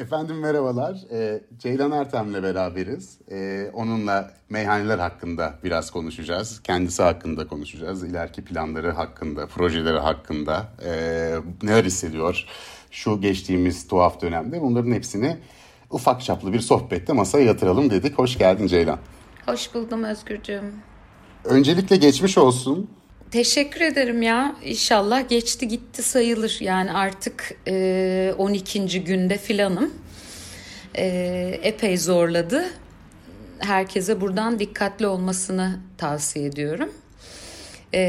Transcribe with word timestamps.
Efendim 0.00 0.38
merhabalar. 0.38 0.98
Ee, 1.12 1.40
Ceylan 1.58 1.92
Ertem'le 1.92 2.42
beraberiz. 2.42 3.18
Ee, 3.30 3.70
onunla 3.74 4.30
meyhaneler 4.50 4.98
hakkında 4.98 5.54
biraz 5.64 5.90
konuşacağız. 5.90 6.62
Kendisi 6.62 7.02
hakkında 7.02 7.46
konuşacağız. 7.46 8.04
İleriki 8.04 8.44
planları 8.44 8.90
hakkında, 8.90 9.46
projeleri 9.46 9.98
hakkında. 9.98 10.68
Ee, 10.84 11.34
neler 11.62 11.84
hissediyor 11.84 12.44
şu 12.90 13.20
geçtiğimiz 13.20 13.88
tuhaf 13.88 14.22
dönemde. 14.22 14.60
Bunların 14.60 14.92
hepsini 14.92 15.36
ufak 15.90 16.22
çaplı 16.22 16.52
bir 16.52 16.60
sohbette 16.60 17.12
masaya 17.12 17.44
yatıralım 17.44 17.90
dedik. 17.90 18.18
Hoş 18.18 18.38
geldin 18.38 18.66
Ceylan. 18.66 18.98
Hoş 19.46 19.74
buldum 19.74 20.04
Özgürcüğüm. 20.04 20.74
Öncelikle 21.44 21.96
geçmiş 21.96 22.38
olsun. 22.38 22.90
Teşekkür 23.30 23.80
ederim 23.80 24.22
ya. 24.22 24.56
İnşallah 24.64 25.28
geçti 25.28 25.68
gitti 25.68 26.02
sayılır. 26.02 26.56
Yani 26.60 26.92
artık 26.92 27.54
e, 27.68 28.34
12. 28.38 29.04
günde 29.04 29.38
filanım. 29.38 29.94
E, 30.94 31.06
epey 31.62 31.98
zorladı. 31.98 32.64
Herkese 33.58 34.20
buradan 34.20 34.58
dikkatli 34.58 35.06
olmasını 35.06 35.78
tavsiye 35.98 36.46
ediyorum. 36.46 36.92
E, 37.94 38.00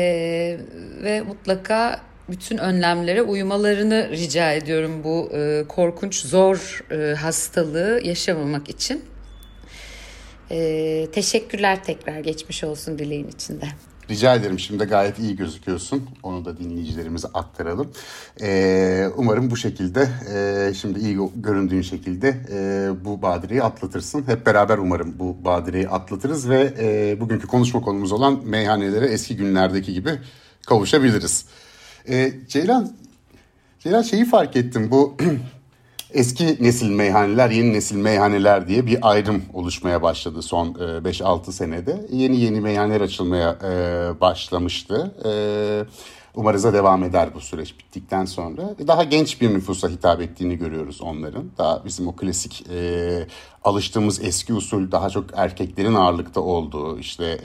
ve 1.03 1.21
mutlaka 1.21 2.01
bütün 2.29 2.57
önlemlere 2.57 3.21
uymalarını 3.21 4.09
rica 4.11 4.51
ediyorum 4.53 5.03
bu 5.03 5.29
e, 5.33 5.63
korkunç 5.67 6.15
zor 6.15 6.83
e, 6.91 7.15
hastalığı 7.15 8.01
yaşamamak 8.03 8.69
için. 8.69 9.05
E, 10.51 11.07
teşekkürler 11.11 11.83
tekrar 11.83 12.19
geçmiş 12.19 12.63
olsun 12.63 12.99
dileğin 12.99 13.27
içinde. 13.27 13.65
Rica 14.09 14.35
ederim 14.35 14.59
şimdi 14.59 14.83
gayet 14.83 15.19
iyi 15.19 15.35
gözüküyorsun. 15.35 16.09
Onu 16.23 16.45
da 16.45 16.57
dinleyicilerimize 16.57 17.27
aktaralım. 17.33 17.91
Ee, 18.41 19.07
umarım 19.17 19.51
bu 19.51 19.57
şekilde 19.57 20.09
e, 20.33 20.73
şimdi 20.73 20.99
iyi 20.99 21.19
göründüğün 21.35 21.81
şekilde 21.81 22.37
e, 22.51 22.89
bu 23.05 23.21
badireyi 23.21 23.63
atlatırsın. 23.63 24.27
Hep 24.27 24.45
beraber 24.45 24.77
umarım 24.77 25.19
bu 25.19 25.45
badireyi 25.45 25.89
atlatırız 25.89 26.49
ve 26.49 26.73
e, 26.79 27.19
bugünkü 27.19 27.47
konuşma 27.47 27.81
konumuz 27.81 28.11
olan 28.11 28.41
meyhanelere 28.45 29.05
eski 29.05 29.35
günlerdeki 29.35 29.93
gibi 29.93 30.11
kavuşabiliriz. 30.67 31.45
E, 32.09 32.33
Ceylan, 32.47 32.91
Ceylan 33.79 34.01
şeyi 34.01 34.25
fark 34.25 34.55
ettim 34.55 34.87
bu 34.91 35.17
eski 36.13 36.63
nesil 36.63 36.89
meyhaneler, 36.89 37.49
yeni 37.49 37.73
nesil 37.73 37.95
meyhaneler 37.95 38.67
diye 38.67 38.85
bir 38.85 38.97
ayrım 39.01 39.43
oluşmaya 39.53 40.01
başladı 40.01 40.41
son 40.41 40.67
5-6 40.67 41.49
e, 41.49 41.51
senede. 41.51 42.05
Yeni 42.11 42.39
yeni 42.39 42.61
meyhaneler 42.61 43.01
açılmaya 43.01 43.57
e, 43.63 44.21
başlamıştı. 44.21 45.11
E, 45.25 45.31
umarız 46.35 46.63
da 46.63 46.73
devam 46.73 47.03
eder 47.03 47.29
bu 47.35 47.41
süreç 47.41 47.79
bittikten 47.79 48.25
sonra. 48.25 48.75
Daha 48.87 49.03
genç 49.03 49.41
bir 49.41 49.53
nüfusa 49.53 49.89
hitap 49.89 50.21
ettiğini 50.21 50.57
görüyoruz 50.57 51.01
onların. 51.01 51.43
Daha 51.57 51.85
bizim 51.85 52.07
o 52.07 52.15
klasik 52.15 52.65
alıştığımız 53.63 54.23
eski 54.23 54.53
usul 54.53 54.91
daha 54.91 55.09
çok 55.09 55.25
erkeklerin 55.35 55.93
ağırlıkta 55.93 56.41
olduğu 56.41 56.99
işte 56.99 57.39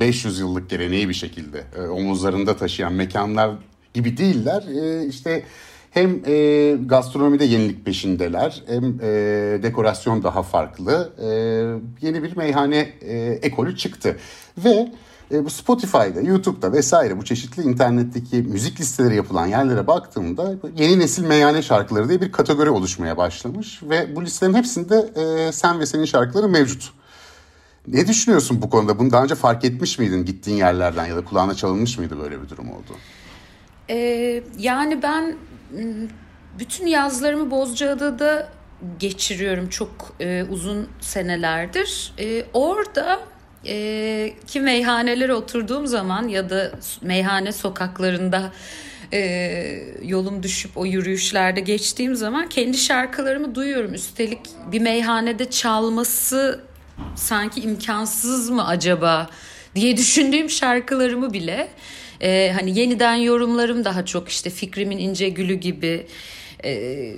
500 0.00 0.38
yıllık 0.38 0.70
geleneği 0.70 1.08
bir 1.08 1.14
şekilde 1.14 1.64
omuzlarında 1.90 2.56
taşıyan 2.56 2.92
mekanlar 2.92 3.50
gibi 3.94 4.16
değiller. 4.16 4.62
İşte 5.08 5.08
işte 5.08 5.44
hem 5.92 6.20
e, 6.26 6.76
gastronomide 6.86 7.44
yenilik 7.44 7.84
peşindeler 7.84 8.62
hem 8.66 8.84
e, 8.84 9.08
dekorasyon 9.62 10.22
daha 10.22 10.42
farklı. 10.42 11.12
E, 11.18 11.26
yeni 12.06 12.22
bir 12.22 12.36
meyhane 12.36 12.92
e, 13.00 13.16
ekolü 13.42 13.76
çıktı. 13.76 14.16
Ve 14.58 14.92
e, 15.32 15.44
bu 15.44 15.50
Spotify'da, 15.50 16.20
YouTube'da 16.20 16.72
vesaire 16.72 17.18
bu 17.18 17.24
çeşitli 17.24 17.62
internetteki 17.62 18.36
müzik 18.36 18.80
listeleri 18.80 19.16
yapılan 19.16 19.46
yerlere 19.46 19.86
baktığımda 19.86 20.54
yeni 20.76 20.98
nesil 20.98 21.24
meyhane 21.24 21.62
şarkıları 21.62 22.08
diye 22.08 22.20
bir 22.20 22.32
kategori 22.32 22.70
oluşmaya 22.70 23.16
başlamış. 23.16 23.82
Ve 23.82 24.16
bu 24.16 24.24
listelerin 24.24 24.54
hepsinde 24.54 25.10
e, 25.16 25.52
sen 25.52 25.80
ve 25.80 25.86
senin 25.86 26.04
şarkıların 26.04 26.50
mevcut. 26.50 26.92
Ne 27.88 28.06
düşünüyorsun 28.06 28.62
bu 28.62 28.70
konuda? 28.70 28.98
Bunu 28.98 29.10
daha 29.10 29.24
önce 29.24 29.34
fark 29.34 29.64
etmiş 29.64 29.98
miydin 29.98 30.24
gittiğin 30.24 30.56
yerlerden 30.56 31.06
ya 31.06 31.16
da 31.16 31.24
kulağına 31.24 31.54
çalınmış 31.54 31.98
mıydı 31.98 32.18
böyle 32.20 32.42
bir 32.42 32.48
durum 32.48 32.70
oldu? 32.70 32.92
Ee, 33.90 34.42
yani 34.58 35.02
ben 35.02 35.36
bütün 36.58 36.86
yazlarımı 36.86 37.50
Bozcaada'da 37.50 38.48
geçiriyorum 38.98 39.68
çok 39.68 40.16
e, 40.20 40.44
uzun 40.50 40.88
senelerdir. 41.00 42.12
E, 42.18 42.44
orada 42.52 43.20
e, 43.66 44.34
ki 44.46 44.60
meyhanelere 44.60 45.34
oturduğum 45.34 45.86
zaman 45.86 46.28
ya 46.28 46.50
da 46.50 46.72
meyhane 47.02 47.52
sokaklarında 47.52 48.52
e, 49.12 49.18
yolum 50.02 50.42
düşüp 50.42 50.76
o 50.76 50.86
yürüyüşlerde 50.86 51.60
geçtiğim 51.60 52.16
zaman 52.16 52.48
kendi 52.48 52.78
şarkılarımı 52.78 53.54
duyuyorum. 53.54 53.94
Üstelik 53.94 54.40
bir 54.72 54.80
meyhanede 54.80 55.50
çalması 55.50 56.60
sanki 57.16 57.60
imkansız 57.60 58.50
mı 58.50 58.66
acaba 58.66 59.30
diye 59.74 59.96
düşündüğüm 59.96 60.50
şarkılarımı 60.50 61.32
bile 61.32 61.68
e, 62.22 62.52
hani 62.54 62.78
yeniden 62.78 63.14
yorumlarım 63.14 63.84
daha 63.84 64.04
çok 64.04 64.28
işte 64.28 64.50
Fikrimin 64.50 64.98
ince 64.98 65.28
Gülü 65.28 65.54
gibi 65.54 66.06
e, 66.64 67.12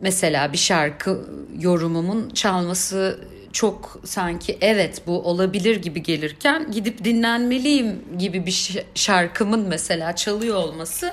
mesela 0.00 0.52
bir 0.52 0.58
şarkı 0.58 1.26
yorumumun 1.60 2.30
çalması 2.30 3.20
çok 3.52 4.00
sanki 4.04 4.58
evet 4.60 5.02
bu 5.06 5.22
olabilir 5.22 5.76
gibi 5.76 6.02
gelirken 6.02 6.70
gidip 6.70 7.04
dinlenmeliyim 7.04 8.02
gibi 8.18 8.46
bir 8.46 8.84
şarkımın 8.94 9.60
mesela 9.60 10.16
çalıyor 10.16 10.56
olması 10.56 11.12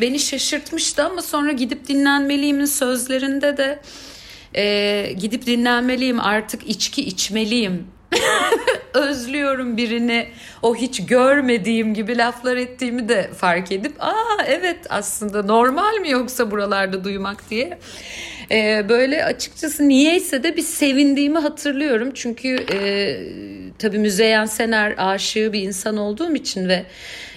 beni 0.00 0.18
şaşırtmıştı. 0.18 1.04
Ama 1.04 1.22
sonra 1.22 1.52
gidip 1.52 1.88
dinlenmeliyimin 1.88 2.64
sözlerinde 2.64 3.56
de 3.56 3.80
e, 4.54 5.12
gidip 5.18 5.46
dinlenmeliyim 5.46 6.20
artık 6.20 6.68
içki 6.68 7.04
içmeliyim 7.04 7.86
özlüyorum 8.96 9.76
birini 9.76 10.28
o 10.62 10.76
hiç 10.76 11.06
görmediğim 11.06 11.94
gibi 11.94 12.18
laflar 12.18 12.56
ettiğimi 12.56 13.08
de 13.08 13.30
fark 13.36 13.72
edip 13.72 13.92
aa 14.04 14.44
evet 14.46 14.78
aslında 14.88 15.42
normal 15.42 15.94
mi 16.00 16.10
yoksa 16.10 16.50
buralarda 16.50 17.04
duymak? 17.04 17.50
diye. 17.50 17.78
Ee, 18.50 18.88
böyle 18.88 19.24
açıkçası 19.24 19.88
niyeyse 19.88 20.42
de 20.42 20.56
bir 20.56 20.62
sevindiğimi 20.62 21.38
hatırlıyorum. 21.38 22.10
Çünkü 22.14 22.66
e, 22.72 22.78
tabii 23.78 23.98
Müzeyyen 23.98 24.46
Sener 24.46 24.94
aşığı 24.98 25.52
bir 25.52 25.62
insan 25.62 25.96
olduğum 25.96 26.34
için 26.34 26.68
ve 26.68 26.84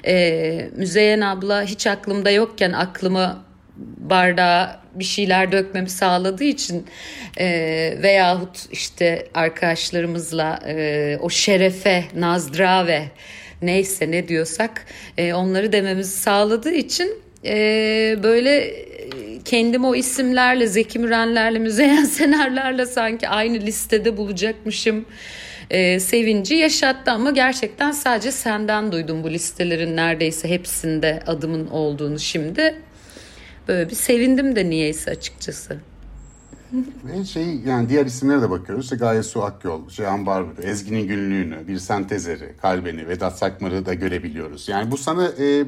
e, 0.05 0.69
Müzeyyen 0.75 1.21
abla 1.21 1.63
hiç 1.63 1.87
aklımda 1.87 2.31
yokken 2.31 2.71
aklıma 2.71 3.48
bardağa 3.97 4.81
bir 4.95 5.03
şeyler 5.03 5.51
dökmemi 5.51 5.89
sağladığı 5.89 6.43
için 6.43 6.85
e, 7.39 7.47
veyahut 8.03 8.71
işte 8.71 9.27
arkadaşlarımızla 9.33 10.59
e, 10.67 11.17
o 11.21 11.29
şerefe, 11.29 12.03
nazdrave 12.15 13.03
neyse 13.61 14.11
ne 14.11 14.27
diyorsak 14.27 14.85
e, 15.17 15.33
onları 15.33 15.71
dememizi 15.71 16.17
sağladığı 16.17 16.71
için 16.71 17.13
e, 17.45 17.55
böyle 18.23 18.73
kendim 19.45 19.85
o 19.85 19.95
isimlerle 19.95 20.67
Zeki 20.67 20.99
Mürenlerle 20.99 21.59
Müzeyyen 21.59 22.03
Senerlerle 22.05 22.85
sanki 22.85 23.29
aynı 23.29 23.59
listede 23.59 24.17
bulacakmışım 24.17 25.05
e, 25.69 25.99
sevinci 25.99 26.55
yaşattı. 26.55 27.11
Ama 27.11 27.31
gerçekten 27.31 27.91
sadece 27.91 28.31
senden 28.31 28.91
duydum 28.91 29.23
bu 29.23 29.31
listelerin 29.31 29.95
neredeyse 29.95 30.49
hepsinde 30.49 31.19
adımın 31.27 31.67
olduğunu 31.67 32.19
şimdi 32.19 32.75
Böyle 33.69 33.89
bir 33.89 33.95
sevindim 33.95 34.55
de 34.55 34.69
niyeyse 34.69 35.11
açıkçası. 35.11 35.77
Ve 37.03 37.25
şey 37.25 37.55
yani 37.55 37.89
diğer 37.89 38.05
isimlere 38.05 38.41
de 38.41 38.49
bakıyoruz. 38.49 38.83
İşte 38.83 38.95
Gaye 38.95 39.23
Su 39.23 39.43
Akyol, 39.43 39.89
Cihan 39.89 40.25
Barbaros, 40.25 40.65
Ezgi'nin 40.65 41.07
günlüğünü, 41.07 41.67
bir 41.67 41.77
sentezeri, 41.77 42.55
Kalbeni, 42.61 43.07
Vedat 43.07 43.37
Sakmar'ı 43.37 43.85
da 43.85 43.93
görebiliyoruz. 43.93 44.69
Yani 44.69 44.91
bu 44.91 44.97
sana 44.97 45.25
e, 45.25 45.65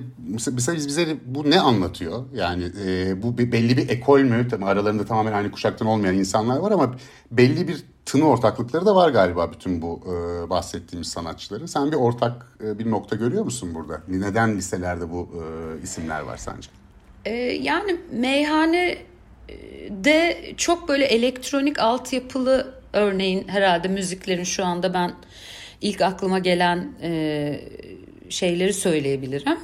mesela 0.47 0.77
biz 0.77 0.87
bize 0.87 1.17
bu 1.25 1.49
ne 1.49 1.59
anlatıyor? 1.59 2.23
Yani 2.33 2.71
e, 2.85 3.23
bu 3.23 3.37
bir, 3.37 3.51
belli 3.51 3.77
bir 3.77 3.89
ekol 3.89 4.19
mü? 4.19 4.47
Tabii 4.49 4.65
aralarında 4.65 5.05
tamamen 5.05 5.33
aynı 5.33 5.51
kuşaktan 5.51 5.87
olmayan 5.87 6.15
insanlar 6.15 6.57
var 6.57 6.71
ama 6.71 6.95
belli 7.31 7.67
bir 7.67 7.83
tını 8.05 8.27
ortaklıkları 8.27 8.85
da 8.85 8.95
var 8.95 9.09
galiba 9.09 9.51
bütün 9.51 9.81
bu 9.81 10.01
e, 10.05 10.49
bahsettiğimiz 10.49 11.07
sanatçıların. 11.07 11.65
Sen 11.65 11.91
bir 11.91 11.97
ortak 11.97 12.57
e, 12.63 12.79
bir 12.79 12.91
nokta 12.91 13.15
görüyor 13.15 13.43
musun 13.43 13.69
burada? 13.73 14.01
Neden 14.07 14.57
listelerde 14.57 15.11
bu 15.11 15.29
e, 15.33 15.83
isimler 15.83 16.21
var 16.21 16.37
sence? 16.37 16.80
Ee, 17.25 17.33
yani 17.61 17.95
meyhane 18.11 18.97
de 19.89 20.37
çok 20.57 20.87
böyle 20.87 21.05
elektronik 21.05 21.79
altyapılı 21.79 22.73
örneğin 22.93 23.47
herhalde 23.47 23.87
müziklerin 23.87 24.43
şu 24.43 24.65
anda 24.65 24.93
ben 24.93 25.13
ilk 25.81 26.01
aklıma 26.01 26.39
gelen 26.39 26.91
e, 27.01 27.61
şeyleri 28.29 28.73
söyleyebilirim. 28.73 29.57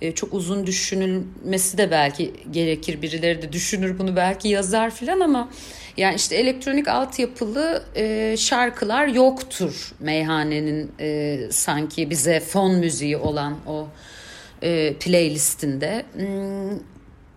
E, 0.00 0.12
çok 0.12 0.34
uzun 0.34 0.66
düşünülmesi 0.66 1.78
de 1.78 1.90
belki 1.90 2.32
gerekir. 2.50 3.02
Birileri 3.02 3.42
de 3.42 3.52
düşünür 3.52 3.98
bunu 3.98 4.16
belki 4.16 4.48
yazar 4.48 4.90
filan 4.90 5.20
ama 5.20 5.50
yani 5.96 6.14
işte 6.16 6.36
elektronik 6.36 6.88
altyapılı 6.88 7.82
e, 7.96 8.36
şarkılar 8.38 9.06
yoktur 9.06 9.92
meyhanenin 10.00 10.92
e, 11.00 11.38
sanki 11.50 12.10
bize 12.10 12.40
fon 12.40 12.74
müziği 12.74 13.16
olan 13.16 13.56
o 13.66 13.88
e, 14.62 14.94
playlistinde. 14.94 16.04
Hmm, 16.12 16.78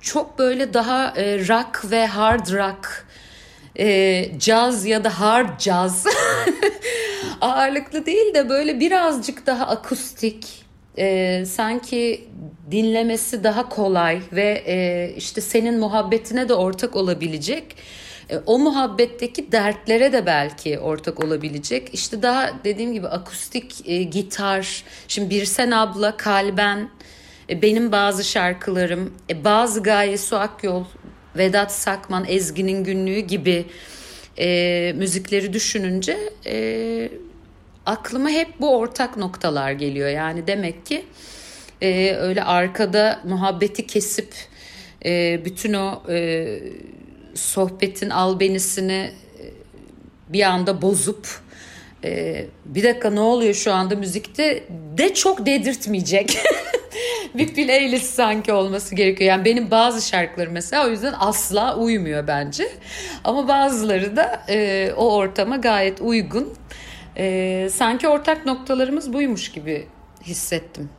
çok 0.02 0.40
böyle 0.40 0.74
daha 0.74 1.14
e, 1.18 1.40
rock 1.48 1.92
ve 1.92 2.08
hard 2.08 2.54
rock 2.54 3.06
e, 3.80 4.26
caz 4.40 4.86
ya 4.86 5.04
da 5.04 5.20
hard 5.20 5.60
caz 5.60 6.06
ağırlıklı 7.42 8.06
değil 8.06 8.34
de 8.34 8.50
böyle 8.50 8.80
birazcık 8.80 9.48
daha 9.48 9.68
akustik 9.68 10.64
e, 10.98 11.46
sanki 11.46 12.28
dinlemesi 12.72 13.44
daha 13.44 13.70
kolay 13.70 14.22
ve 14.32 14.64
e, 14.68 15.14
işte 15.18 15.42
senin 15.42 15.80
muhabbetine 15.80 16.50
de 16.50 16.54
ortak 16.54 16.96
olabilecek 16.96 17.76
e, 18.30 18.38
o 18.46 18.60
muhabbetteki 18.60 19.52
dertlere 19.52 20.14
de 20.14 20.26
belki 20.26 20.80
ortak 20.80 21.24
olabilecek. 21.24 21.94
İşte 21.94 22.22
daha 22.22 22.52
dediğim 22.64 22.94
gibi 22.94 23.08
akustik 23.08 23.90
e, 23.90 24.04
gitar. 24.04 24.84
Şimdi 25.08 25.30
Birsen 25.30 25.72
abla, 25.72 26.18
Kalben, 26.18 26.90
e, 27.50 27.62
benim 27.62 27.92
bazı 27.92 28.24
şarkılarım, 28.24 29.14
e, 29.30 29.44
bazı 29.44 29.84
Gaye 29.84 30.18
Su 30.18 30.38
Akyol, 30.38 30.84
Vedat 31.38 31.72
Sakman, 31.72 32.26
Ezgi'nin 32.28 32.84
günlüğü 32.84 33.20
gibi 33.20 33.66
e, 34.40 34.94
müzikleri 34.96 35.54
düşününce 35.54 36.18
e, 36.46 37.10
aklıma 37.86 38.30
hep 38.30 38.62
bu 38.62 38.78
ortak 38.78 39.18
noktalar 39.18 39.72
geliyor. 39.72 40.10
Yani 40.10 40.48
demek 40.48 40.86
ki 40.86 41.06
e, 41.82 42.16
öyle 42.16 42.44
arkada 42.44 43.20
muhabbeti 43.24 43.88
kesip 43.88 44.34
e, 45.06 45.42
bütün 45.46 45.74
o 45.74 46.04
e, 46.10 46.60
sohbetin 47.36 48.10
albenisini 48.10 49.12
e, 49.40 49.44
bir 50.30 50.44
anda 50.44 50.82
bozup 50.82 51.28
e, 52.04 52.46
bir 52.66 52.84
dakika 52.84 53.10
ne 53.10 53.20
oluyor 53.20 53.54
şu 53.54 53.74
anda 53.74 53.96
müzikte 53.96 54.64
de 54.98 55.14
çok 55.14 55.46
dedirtmeyecek 55.46 56.38
bir 57.34 57.54
playlist 57.54 58.14
sanki 58.14 58.54
olması 58.54 58.96
gerekiyor. 58.96 59.30
Yani 59.30 59.46
benim 59.46 59.72
bazı 59.72 60.08
şarkılarım 60.08 60.54
mesela 60.54 60.88
o 60.88 60.90
yüzden 60.90 61.14
asla 61.20 61.78
uymuyor 61.78 62.28
bence. 62.28 62.68
Ama 63.24 63.48
bazıları 63.48 64.16
da 64.16 64.44
e, 64.50 64.92
o 64.98 65.16
ortama 65.16 65.58
gayet 65.58 66.02
uygun. 66.02 66.54
E, 67.18 67.70
sanki 67.74 68.08
ortak 68.08 68.46
noktalarımız 68.46 69.14
buymuş 69.14 69.52
gibi 69.52 69.88
hissettim. 70.24 70.90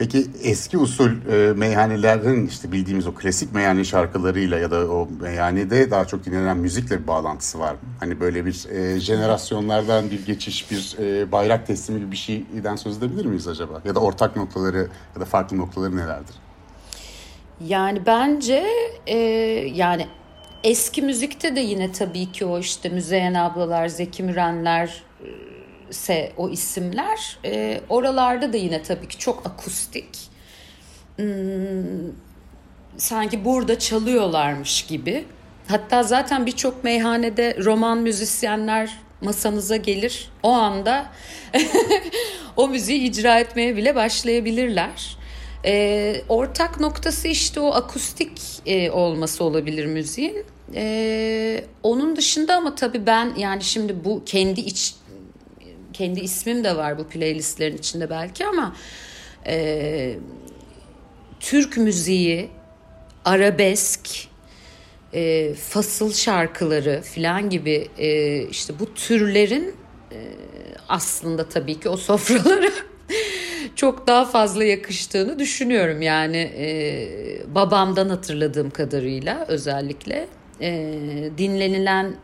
Peki 0.00 0.26
eski 0.42 0.78
usul 0.78 1.10
e, 1.32 1.52
meyhanelerin 1.52 2.46
işte 2.46 2.72
bildiğimiz 2.72 3.06
o 3.06 3.14
klasik 3.14 3.54
meyhane 3.54 3.84
şarkılarıyla 3.84 4.58
ya 4.58 4.70
da 4.70 4.90
o 4.90 5.08
meyhanede 5.20 5.90
daha 5.90 6.04
çok 6.04 6.24
dinlenen 6.24 6.56
müzikle 6.56 7.02
bir 7.02 7.06
bağlantısı 7.06 7.58
var 7.58 7.72
mı? 7.72 7.78
Hani 8.00 8.20
böyle 8.20 8.46
bir 8.46 8.68
e, 8.70 9.00
jenerasyonlardan 9.00 10.10
bir 10.10 10.26
geçiş, 10.26 10.70
bir 10.70 10.96
e, 10.98 11.32
bayrak 11.32 11.66
teslimi 11.66 12.00
gibi 12.00 12.10
bir 12.10 12.16
şeyden 12.16 12.76
söz 12.76 12.98
edebilir 12.98 13.24
miyiz 13.24 13.48
acaba? 13.48 13.82
Ya 13.84 13.94
da 13.94 14.00
ortak 14.00 14.36
noktaları 14.36 14.88
ya 15.14 15.20
da 15.20 15.24
farklı 15.24 15.58
noktaları 15.58 15.96
nelerdir? 15.96 16.34
Yani 17.66 18.06
bence 18.06 18.66
e, 19.06 19.16
yani 19.74 20.06
eski 20.64 21.02
müzikte 21.02 21.56
de 21.56 21.60
yine 21.60 21.92
tabii 21.92 22.32
ki 22.32 22.44
o 22.44 22.58
işte 22.58 22.88
Müzeyyen 22.88 23.34
ablalar, 23.34 23.88
Zeki 23.88 24.22
Mürenler 24.22 25.02
se 25.90 26.32
o 26.36 26.48
isimler 26.48 27.38
e, 27.44 27.80
oralarda 27.88 28.52
da 28.52 28.56
yine 28.56 28.82
tabii 28.82 29.08
ki 29.08 29.18
çok 29.18 29.46
akustik. 29.46 30.08
Hmm, 31.16 31.26
sanki 32.96 33.44
burada 33.44 33.78
çalıyorlarmış 33.78 34.82
gibi. 34.82 35.24
Hatta 35.68 36.02
zaten 36.02 36.46
birçok 36.46 36.84
meyhanede 36.84 37.56
roman 37.64 37.98
müzisyenler 37.98 38.98
masanıza 39.20 39.76
gelir. 39.76 40.30
O 40.42 40.50
anda 40.50 41.06
o 42.56 42.68
müziği 42.68 43.00
icra 43.00 43.40
etmeye 43.40 43.76
bile 43.76 43.94
başlayabilirler. 43.94 45.16
E, 45.64 46.22
ortak 46.28 46.80
noktası 46.80 47.28
işte 47.28 47.60
o 47.60 47.74
akustik 47.74 48.40
e, 48.66 48.90
olması 48.90 49.44
olabilir 49.44 49.86
müziğin. 49.86 50.44
E, 50.74 51.64
onun 51.82 52.16
dışında 52.16 52.56
ama 52.56 52.74
tabii 52.74 53.06
ben 53.06 53.34
yani 53.36 53.62
şimdi 53.62 54.04
bu 54.04 54.22
kendi 54.26 54.60
iç 54.60 54.94
kendi 56.00 56.20
ismim 56.20 56.64
de 56.64 56.76
var 56.76 56.98
bu 56.98 57.08
playlistlerin 57.08 57.76
içinde 57.76 58.10
belki 58.10 58.46
ama 58.46 58.76
e, 59.46 60.16
Türk 61.40 61.76
müziği, 61.76 62.48
arabesk, 63.24 64.28
e, 65.14 65.54
fasıl 65.54 66.12
şarkıları 66.12 67.00
filan 67.02 67.50
gibi 67.50 67.88
e, 67.98 68.42
işte 68.42 68.78
bu 68.78 68.94
türlerin 68.94 69.74
e, 70.12 70.18
aslında 70.88 71.48
tabii 71.48 71.80
ki 71.80 71.88
o 71.88 71.96
sofralara 71.96 72.70
çok 73.76 74.06
daha 74.06 74.24
fazla 74.24 74.64
yakıştığını 74.64 75.38
düşünüyorum. 75.38 76.02
Yani 76.02 76.52
e, 76.58 76.66
babamdan 77.54 78.08
hatırladığım 78.08 78.70
kadarıyla 78.70 79.44
özellikle 79.48 80.26
e, 80.60 80.70
dinlenilen 81.38 82.14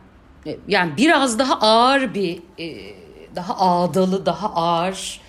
e, 0.45 0.57
yani 0.67 0.91
biraz 0.97 1.39
daha 1.39 1.59
ağır 1.59 2.13
bir 2.13 2.39
e, 2.59 3.06
daha 3.37 3.57
ağdalı, 3.57 4.25
daha 4.25 4.53
ağır. 4.53 5.21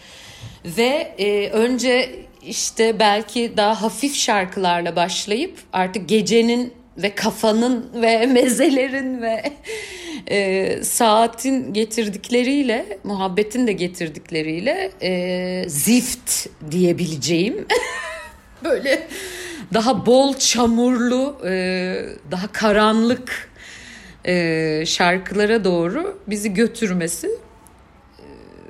Ve 0.65 1.15
e, 1.19 1.49
önce 1.51 2.11
işte 2.43 2.99
belki 2.99 3.53
daha 3.57 3.83
hafif 3.83 4.15
şarkılarla 4.15 4.97
başlayıp 4.97 5.59
artık 5.73 6.09
gecenin 6.09 6.73
ve 6.97 7.15
kafanın 7.15 7.91
ve 7.95 8.27
mezelerin 8.33 9.23
ve 9.23 9.53
e, 10.31 10.79
saatin 10.83 11.73
getirdikleriyle, 11.73 12.99
muhabbetin 13.05 13.67
de 13.67 13.73
getirdikleriyle 13.73 14.91
e, 15.03 15.65
zift 15.69 16.47
diyebileceğim 16.71 17.67
böyle 18.65 19.09
daha 19.75 20.07
bol 20.07 20.35
çamurlu, 20.35 21.37
e, 21.45 21.51
daha 22.31 22.53
karanlık 22.53 23.51
e, 24.25 24.85
şarkılara 24.87 25.65
doğru 25.65 26.19
bizi 26.27 26.55
götürmesi 26.55 27.29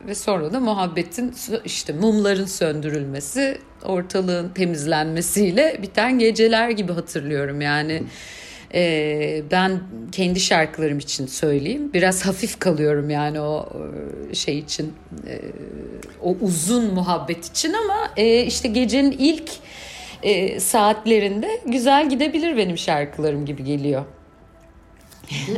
ve 0.07 0.15
sonra 0.15 0.53
da 0.53 0.61
muhabbetin 0.61 1.35
işte 1.65 1.93
mumların 1.93 2.47
söndürülmesi, 2.47 3.59
ortalığın 3.85 4.49
temizlenmesiyle 4.49 5.79
biten 5.83 6.19
geceler 6.19 6.71
gibi 6.71 6.93
hatırlıyorum 6.93 7.61
yani. 7.61 8.03
E, 8.75 9.43
ben 9.51 9.81
kendi 10.13 10.41
şarkılarım 10.41 10.99
için 10.99 11.27
söyleyeyim. 11.27 11.93
Biraz 11.95 12.27
hafif 12.27 12.59
kalıyorum 12.59 13.11
yani 13.11 13.41
o 13.41 13.69
e, 14.31 14.35
şey 14.35 14.59
için, 14.59 14.93
e, 15.27 15.41
o 16.23 16.37
uzun 16.41 16.95
muhabbet 16.95 17.47
için 17.47 17.73
ama 17.73 18.11
e, 18.17 18.43
işte 18.43 18.69
gecenin 18.69 19.11
ilk 19.11 19.51
e, 20.23 20.61
saatlerinde 20.61 21.61
güzel 21.67 22.11
gidebilir 22.11 22.57
benim 22.57 22.79
şarkılarım 22.79 23.47
gibi 23.47 23.65
geliyor 23.65 24.05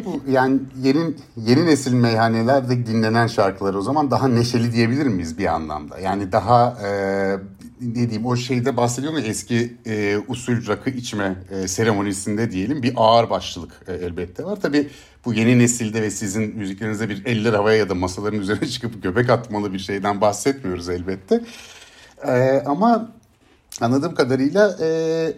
bu 0.05 0.23
yani 0.31 0.61
yeni 0.83 1.15
yeni 1.37 1.67
nesil 1.67 1.93
meyhanelerde 1.93 2.87
dinlenen 2.87 3.27
şarkılar 3.27 3.75
o 3.75 3.83
zaman 3.83 4.11
daha 4.11 4.29
neşeli 4.29 4.73
diyebilir 4.73 5.07
miyiz 5.07 5.39
bir 5.39 5.47
anlamda? 5.47 5.99
Yani 5.99 6.33
daha 6.33 6.79
e, 6.87 6.91
ne 7.81 7.95
diyeyim 7.95 8.27
o 8.27 8.37
şeyde 8.37 8.77
bahsediyorum 8.77 9.19
ya 9.19 9.25
eski 9.25 9.77
e, 9.87 10.19
usul 10.29 10.67
rakı 10.67 10.91
içme 10.91 11.37
e, 11.51 11.69
seremonisinde 11.69 12.51
diyelim 12.51 12.83
bir 12.83 12.93
ağır 12.97 13.31
başlılık 13.31 13.73
e, 13.89 13.93
elbette 13.93 14.45
var. 14.45 14.59
Tabii 14.63 14.89
bu 15.25 15.35
yeni 15.35 15.59
nesilde 15.59 16.03
ve 16.03 16.11
sizin 16.11 16.57
müziklerinizde 16.57 17.09
bir 17.09 17.27
eller 17.27 17.53
havaya 17.53 17.77
ya 17.77 17.89
da 17.89 17.95
masaların 17.95 18.41
üzerine 18.41 18.69
çıkıp 18.69 19.03
göbek 19.03 19.31
atmalı 19.31 19.73
bir 19.73 19.79
şeyden 19.79 20.21
bahsetmiyoruz 20.21 20.89
elbette. 20.89 21.45
E, 22.27 22.63
ama 22.67 23.13
anladığım 23.81 24.15
kadarıyla 24.15 24.77
e, 24.81 25.33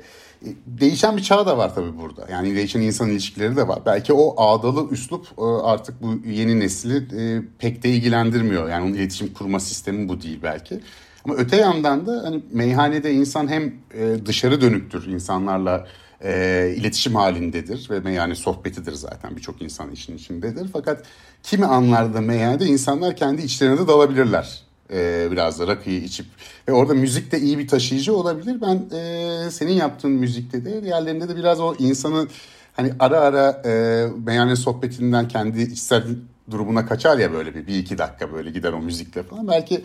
değişen 0.66 1.16
bir 1.16 1.22
çağ 1.22 1.46
da 1.46 1.58
var 1.58 1.74
tabii 1.74 1.98
burada. 1.98 2.26
Yani 2.30 2.54
değişen 2.54 2.80
insan 2.80 3.10
ilişkileri 3.10 3.56
de 3.56 3.68
var. 3.68 3.78
Belki 3.86 4.12
o 4.12 4.34
ağdalı 4.42 4.90
üslup 4.90 5.26
e, 5.38 5.42
artık 5.42 6.02
bu 6.02 6.28
yeni 6.28 6.60
nesli 6.60 6.96
e, 6.96 7.42
pek 7.58 7.82
de 7.82 7.88
ilgilendirmiyor. 7.88 8.68
Yani 8.68 8.84
onun 8.84 8.94
iletişim 8.94 9.32
kurma 9.32 9.60
sistemi 9.60 10.08
bu 10.08 10.22
değil 10.22 10.40
belki. 10.42 10.80
Ama 11.24 11.34
öte 11.34 11.56
yandan 11.56 12.06
da 12.06 12.22
hani 12.24 12.42
meyhanede 12.52 13.12
insan 13.12 13.48
hem 13.48 13.74
e, 13.94 14.26
dışarı 14.26 14.60
dönüktür 14.60 15.06
insanlarla 15.06 15.86
e, 16.24 16.74
iletişim 16.76 17.14
halindedir 17.14 17.90
ve 17.90 18.00
meyhane 18.00 18.34
sohbetidir 18.34 18.92
zaten 18.92 19.36
birçok 19.36 19.62
insan 19.62 19.90
işin 19.90 20.16
içindedir. 20.16 20.68
Fakat 20.72 21.04
kimi 21.42 21.66
anlarda 21.66 22.20
meyhanede 22.20 22.66
insanlar 22.66 23.16
kendi 23.16 23.42
içlerine 23.42 23.78
de 23.78 23.88
dalabilirler 23.88 24.62
e, 24.92 25.28
biraz 25.30 25.60
da 25.60 25.66
rakıyı 25.66 26.02
içip 26.02 26.26
ve 26.68 26.72
orada 26.72 26.94
müzik 26.94 27.32
de 27.32 27.40
iyi 27.40 27.58
bir 27.58 27.68
taşıyıcı 27.68 28.16
olabilir. 28.16 28.60
Ben 28.60 28.96
e, 28.98 29.50
senin 29.50 29.72
yaptığın 29.72 30.10
müzikte 30.10 30.64
de 30.64 30.82
diğerlerinde 30.82 31.28
de 31.28 31.36
biraz 31.36 31.60
o 31.60 31.74
insanı 31.78 32.26
hani 32.72 32.92
ara 32.98 33.20
ara 33.20 33.62
e, 33.64 34.06
meyhane 34.26 34.56
sohbetinden 34.56 35.28
kendi 35.28 35.62
içsel 35.62 36.02
durumuna 36.50 36.86
kaçar 36.86 37.18
ya 37.18 37.32
böyle 37.32 37.54
bir, 37.54 37.66
bir 37.66 37.78
iki 37.78 37.98
dakika 37.98 38.32
böyle 38.32 38.50
gider 38.50 38.72
o 38.72 38.78
müzikle 38.78 39.22
falan. 39.22 39.48
Belki 39.48 39.84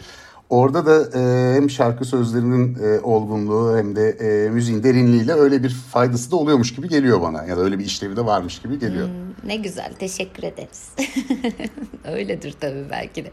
orada 0.50 0.86
da 0.86 1.20
e, 1.20 1.54
hem 1.56 1.70
şarkı 1.70 2.06
sözlerinin 2.06 2.78
e, 2.84 3.00
olgunluğu 3.00 3.78
hem 3.78 3.96
de 3.96 4.10
e, 4.10 4.50
müziğin 4.50 4.84
derinliğiyle 4.84 5.34
öyle 5.34 5.64
bir 5.64 5.70
faydası 5.70 6.32
da 6.32 6.36
oluyormuş 6.36 6.76
gibi 6.76 6.90
geliyor 6.90 7.22
bana. 7.22 7.46
Ya 7.46 7.58
da 7.58 7.62
öyle 7.62 7.80
bir 7.80 7.86
işlevi 7.86 8.16
de 8.16 8.26
varmış 8.26 8.62
gibi 8.62 8.80
geliyor. 8.80 9.08
Hmm, 9.08 9.50
ne 9.50 9.56
güzel 9.56 9.94
teşekkür 10.00 10.44
ederiz. 10.44 10.90
Öyledir 12.06 12.56
tabii 12.60 12.86
belki 12.92 13.26
de. 13.26 13.32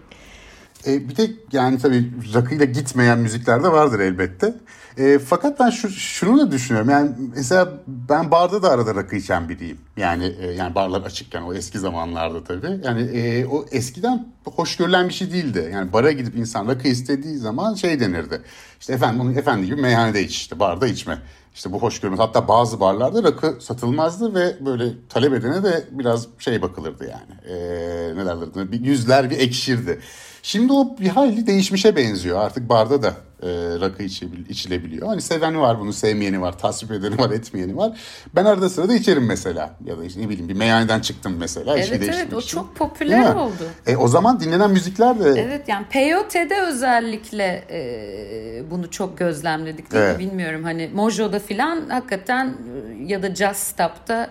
E, 0.87 1.09
bir 1.09 1.17
de 1.17 1.31
yani 1.53 1.79
tabii 1.79 2.11
rakıyla 2.35 2.65
gitmeyen 2.65 3.19
müzikler 3.19 3.65
de 3.65 3.73
vardır 3.73 4.01
elbette. 4.01 4.55
E, 4.99 5.19
fakat 5.19 5.61
ben 5.61 5.71
şu, 5.71 5.91
şunu 5.91 6.39
da 6.41 6.53
düşünüyorum. 6.53 6.91
Yani 6.91 7.11
mesela 7.37 7.73
ben 7.87 8.31
barda 8.31 8.63
da 8.63 8.71
arada 8.71 8.95
rakı 8.95 9.17
içen 9.17 9.49
biriyim. 9.49 9.79
Yani 9.97 10.35
e, 10.41 10.51
yani 10.51 10.75
barlar 10.75 11.03
açıkken 11.03 11.43
o 11.43 11.55
eski 11.55 11.79
zamanlarda 11.79 12.45
tabii. 12.45 12.81
Yani 12.85 13.03
e, 13.03 13.47
o 13.47 13.65
eskiden 13.73 14.29
hoş 14.45 14.77
görülen 14.77 15.09
bir 15.09 15.15
şey 15.15 15.33
değildi. 15.33 15.71
Yani 15.73 15.93
bara 15.93 16.13
gidip 16.13 16.37
insan 16.37 16.69
rakı 16.69 16.89
istediği 16.89 17.37
zaman 17.37 17.75
şey 17.75 18.01
denirdi. 18.01 18.43
İşte 18.81 18.93
efendim 18.93 19.21
onu 19.21 19.33
efendi 19.33 19.67
gibi 19.67 19.81
meyhanede 19.81 20.23
iç 20.23 20.37
işte 20.37 20.59
barda 20.59 20.87
içme. 20.87 21.19
İşte 21.55 21.73
bu 21.73 21.83
hoş 21.83 22.01
görmez. 22.01 22.19
Hatta 22.19 22.49
bazı 22.49 22.81
barlarda 22.81 23.23
rakı 23.23 23.57
satılmazdı 23.61 24.35
ve 24.35 24.67
böyle 24.67 24.85
talep 25.09 25.33
edene 25.33 25.63
de 25.63 25.85
biraz 25.91 26.27
şey 26.39 26.63
bakılırdı 26.63 27.05
yani. 27.05 27.57
E, 27.57 28.17
ne 28.17 28.27
derlerdi? 28.27 28.73
Bir 28.73 28.81
yüzler 28.81 29.31
bir 29.31 29.39
ekşirdi. 29.39 30.01
Şimdi 30.45 30.73
o 30.73 30.97
bir 31.01 31.09
hayli 31.09 31.47
değişmişe 31.47 31.97
benziyor. 31.97 32.39
Artık 32.39 32.69
barda 32.69 33.03
da 33.03 33.09
e, 33.43 33.49
rakı 33.81 34.03
içilebiliyor. 34.49 35.09
Hani 35.09 35.23
seveni 35.23 35.61
var 35.61 35.81
bunu, 35.81 35.93
sevmeyeni 35.93 36.41
var, 36.41 36.59
tasvip 36.59 36.91
edeni 36.91 37.19
var, 37.19 37.31
etmeyeni 37.31 37.77
var. 37.77 38.01
Ben 38.35 38.45
arada 38.45 38.71
sırada 38.71 38.95
içerim 38.95 39.27
mesela. 39.27 39.77
Ya 39.85 39.99
da 39.99 40.05
işte 40.05 40.21
ne 40.21 40.29
bileyim 40.29 40.49
bir 40.49 40.55
meyhaneden 40.55 41.01
çıktım 41.01 41.37
mesela. 41.39 41.79
Evet 41.79 42.03
evet 42.03 42.35
o 42.35 42.41
çok 42.41 42.77
popüler 42.77 43.35
oldu. 43.35 43.69
E, 43.87 43.97
o 43.97 44.09
zaman 44.09 44.41
dinlenen 44.41 44.71
müzikler 44.71 45.21
de... 45.21 45.41
Evet 45.41 45.69
yani 45.69 45.87
Peyote'de 45.91 46.61
özellikle 46.61 47.65
e, 47.71 48.71
bunu 48.71 48.91
çok 48.91 49.19
gözlemledik 49.19 49.93
değil 49.93 50.05
evet. 50.05 50.19
mi 50.19 50.27
bilmiyorum. 50.27 50.65
Hani 50.65 50.91
Mojo'da 50.95 51.39
filan 51.39 51.89
hakikaten 51.89 52.47
e, 52.47 53.05
ya 53.05 53.23
da 53.23 53.35
Jazz 53.35 53.57
Stop'ta 53.57 54.31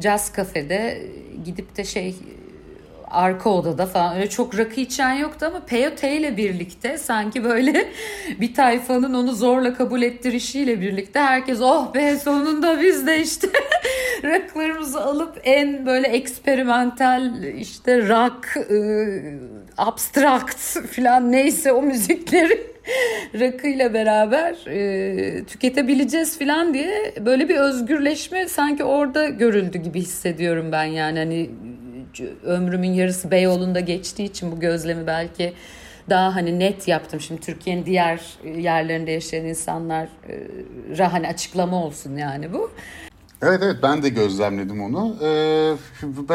Jazz 0.00 0.32
Cafe'de 0.36 1.02
gidip 1.44 1.76
de 1.76 1.84
şey 1.84 2.16
arka 3.12 3.50
odada 3.50 3.86
falan. 3.86 4.16
Öyle 4.16 4.28
çok 4.30 4.58
rakı 4.58 4.80
içen 4.80 5.12
yoktu 5.12 5.46
ama 5.48 5.60
Peyote 5.60 6.16
ile 6.16 6.36
birlikte 6.36 6.98
sanki 6.98 7.44
böyle 7.44 7.92
bir 8.40 8.54
tayfanın 8.54 9.14
onu 9.14 9.32
zorla 9.32 9.74
kabul 9.74 10.02
ettirişiyle 10.02 10.80
birlikte 10.80 11.20
herkes 11.20 11.60
oh 11.60 11.94
be 11.94 12.16
sonunda 12.16 12.80
biz 12.80 13.06
de 13.06 13.20
işte 13.20 13.48
rakılarımızı 14.22 15.04
alıp 15.04 15.40
en 15.44 15.86
böyle 15.86 16.08
eksperimental 16.08 17.42
işte 17.42 18.08
rock, 18.08 18.56
ıı, 18.70 19.20
abstrakt 19.76 20.60
falan 20.96 21.32
neyse 21.32 21.72
o 21.72 21.82
müzikleri 21.82 22.72
rakıyla 23.40 23.94
beraber 23.94 24.66
e, 24.66 25.44
tüketebileceğiz 25.44 26.38
falan 26.38 26.74
diye 26.74 27.14
böyle 27.20 27.48
bir 27.48 27.56
özgürleşme 27.56 28.48
sanki 28.48 28.84
orada 28.84 29.28
görüldü 29.28 29.78
gibi 29.78 30.00
hissediyorum 30.00 30.72
ben 30.72 30.84
yani. 30.84 31.18
Hani 31.18 31.50
ömrümün 32.44 32.92
yarısı 32.92 33.30
Beyoğlu'nda 33.30 33.80
geçtiği 33.80 34.24
için 34.24 34.52
bu 34.52 34.60
gözlemi 34.60 35.06
belki 35.06 35.52
daha 36.10 36.34
hani 36.34 36.58
net 36.58 36.88
yaptım. 36.88 37.20
Şimdi 37.20 37.40
Türkiye'nin 37.40 37.86
diğer 37.86 38.20
yerlerinde 38.56 39.10
yaşayan 39.10 39.44
insanlar 39.44 40.08
e, 40.98 41.04
hani 41.04 41.28
açıklama 41.28 41.84
olsun 41.84 42.16
yani 42.16 42.52
bu. 42.52 42.70
Evet 43.42 43.60
evet 43.62 43.76
ben 43.82 44.02
de 44.02 44.08
gözlemledim 44.08 44.82
onu. 44.82 45.16
Ee, 45.22 45.74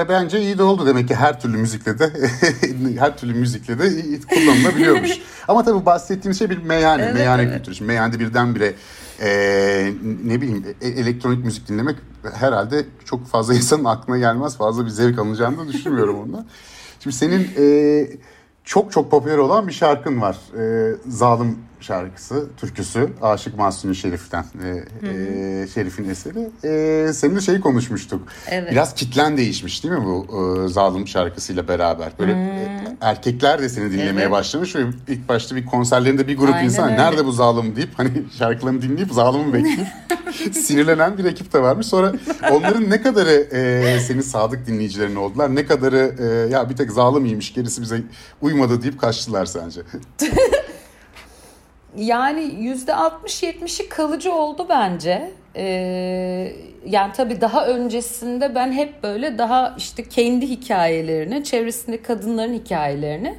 bence 0.10 0.42
iyi 0.42 0.58
de 0.58 0.64
oldu 0.64 0.86
demek 0.86 1.08
ki 1.08 1.16
her 1.16 1.42
türlü 1.42 1.58
müzikle 1.58 2.00
de 2.00 2.12
her 3.00 3.18
türlü 3.18 3.34
müzikle 3.34 3.80
de 3.80 3.90
kullanılabiliyormuş. 4.30 5.12
Ama 5.48 5.64
tabii 5.64 5.86
bahsettiğim 5.86 6.36
şey 6.36 6.50
bir 6.50 6.58
meyhane, 6.58 7.04
evet, 7.04 7.14
meyhane 7.14 7.42
evet. 7.42 7.54
kültürü. 7.54 7.76
Şimdi 7.76 7.88
meyhanede 7.88 8.20
birdenbire 8.20 8.74
e, 9.20 9.30
ne 10.24 10.42
bileyim 10.42 10.66
e, 10.82 10.88
elektronik 10.88 11.46
müzik 11.46 11.68
dinlemek 11.68 11.96
herhalde 12.34 12.86
çok 13.06 13.28
fazla 13.28 13.54
insanın 13.56 13.86
aklına 13.86 14.18
gelmez. 14.18 14.58
Fazla 14.58 14.86
bir 14.86 14.90
zevk 14.90 15.20
alınacağını 15.20 15.58
da 15.58 15.68
düşünmüyorum 15.68 16.20
ondan. 16.20 16.46
Şimdi 17.00 17.16
senin 17.16 17.50
e, 17.58 18.08
çok 18.64 18.92
çok 18.92 19.12
popüler 19.12 19.38
olan 19.38 19.68
bir 19.68 19.74
şarkın 19.74 20.22
var. 20.22 20.38
E, 20.60 20.96
Zalim 21.08 21.58
şarkısı, 21.80 22.48
türküsü 22.58 23.10
Aşık 23.22 23.58
Mahsuni 23.58 23.96
Şerif'ten. 23.96 24.46
E, 24.64 24.68
e, 25.08 25.68
Şerif'in 25.68 26.10
eseri. 26.10 26.50
E, 26.64 27.14
seninle 27.14 27.42
şeyi 27.42 27.62
konuşmuştuk. 27.62 28.28
Evet. 28.48 28.72
Biraz 28.72 28.94
kitlen 28.94 29.38
değişmiş 29.38 29.84
değil 29.84 29.94
mi 29.94 30.06
bu 30.06 30.28
e, 30.66 30.68
Zalim 30.68 31.08
şarkısıyla 31.08 31.68
beraber? 31.68 32.12
Böyle 32.20 32.34
hmm. 32.34 32.42
e, 32.42 32.98
erkekler 33.02 33.62
de 33.62 33.70
seni 33.70 33.92
dinlemeye 33.92 34.22
evet. 34.22 34.32
başlamış 34.32 34.76
ve 34.76 34.80
ilk 35.08 35.30
başta 35.30 35.56
bir 35.56 35.66
konserlerinde 35.66 36.28
bir 36.28 36.38
grup 36.38 36.54
Aynen 36.54 36.66
insan 36.66 36.90
öyle. 36.90 36.98
nerede 36.98 37.26
bu 37.26 37.32
zalim 37.32 37.76
deyip 37.76 37.90
hani 38.00 38.12
şarkılarını 38.38 38.82
dinleyip 38.82 39.14
zalimi 39.14 39.54
bekleyip 39.54 39.88
sinirlenen 40.56 41.18
bir 41.18 41.26
ekip 41.26 41.54
de 41.54 41.62
varmış. 41.62 41.88
Sonra 41.88 42.14
onların 42.52 42.90
ne 42.90 43.02
kadarı 43.02 43.32
e, 43.32 44.00
senin 44.00 44.22
sadık 44.22 44.68
dinleyicilerin 44.68 45.16
oldular? 45.16 45.56
Ne 45.56 45.66
kadarı 45.66 46.16
e, 46.20 46.54
ya 46.54 46.70
bir 46.70 46.76
tek 46.76 46.92
zalim 46.92 47.26
iyiymiş 47.26 47.54
gerisi 47.54 47.82
bize 47.82 48.02
uymadı 48.42 48.82
deyip 48.82 49.00
kaçtılar 49.00 49.46
sence? 49.46 49.82
yani 51.98 52.56
yüzde 52.60 52.92
60-70'i 52.92 53.90
kalıcı 53.90 54.34
oldu 54.34 54.66
bence. 54.70 55.32
Ee, 55.56 56.54
yani 56.86 57.14
tabii 57.14 57.42
daha 57.42 57.68
öncesinde 57.68 58.56
ben 58.56 58.72
hep 58.72 59.04
böyle 59.04 59.38
daha 59.38 59.76
işte 59.78 60.04
kendi 60.10 60.50
hikayelerini, 60.50 61.44
çevresinde 61.44 62.02
kadınların 62.02 62.54
hikayelerini 62.54 63.36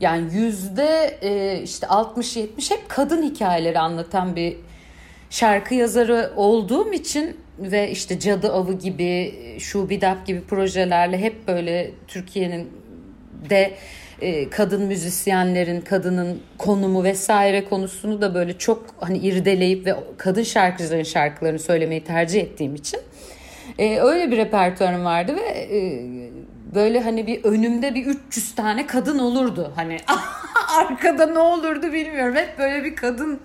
yani 0.00 0.34
yüzde 0.34 1.18
e, 1.22 1.62
işte 1.62 1.86
60-70 1.86 2.70
hep 2.70 2.88
kadın 2.88 3.22
hikayeleri 3.22 3.78
anlatan 3.78 4.36
bir 4.36 4.56
şarkı 5.30 5.74
yazarı 5.74 6.32
olduğum 6.36 6.92
için 6.92 7.36
ve 7.58 7.90
işte 7.90 8.18
Cadı 8.18 8.52
Avı 8.52 8.72
gibi, 8.72 9.34
Şubidap 9.58 10.26
gibi 10.26 10.40
projelerle 10.40 11.18
hep 11.18 11.48
böyle 11.48 11.90
Türkiye'nin 12.08 12.70
de 13.50 13.74
e, 14.22 14.50
kadın 14.50 14.82
müzisyenlerin, 14.82 15.80
kadının 15.80 16.40
konumu 16.58 17.04
vesaire 17.04 17.64
konusunu 17.64 18.20
da 18.20 18.34
böyle 18.34 18.58
çok 18.58 18.86
hani 19.00 19.18
irdeleyip 19.18 19.86
ve 19.86 19.94
kadın 20.18 20.42
şarkıcıların 20.42 21.02
şarkılarını 21.02 21.58
söylemeyi 21.58 22.04
tercih 22.04 22.40
ettiğim 22.40 22.74
için 22.74 23.00
e, 23.78 24.00
öyle 24.00 24.30
bir 24.30 24.36
repertuarım 24.36 25.04
vardı 25.04 25.36
ve 25.36 25.76
e, 25.76 25.80
böyle 26.74 27.00
hani 27.00 27.26
bir 27.26 27.44
önümde 27.44 27.94
bir 27.94 28.06
300 28.06 28.54
tane 28.54 28.86
kadın 28.86 29.18
olurdu. 29.18 29.72
Hani 29.76 29.96
arkada 30.78 31.26
ne 31.26 31.38
olurdu 31.38 31.92
bilmiyorum. 31.92 32.36
Hep 32.36 32.58
böyle 32.58 32.84
bir 32.84 32.96
kadın 32.96 33.40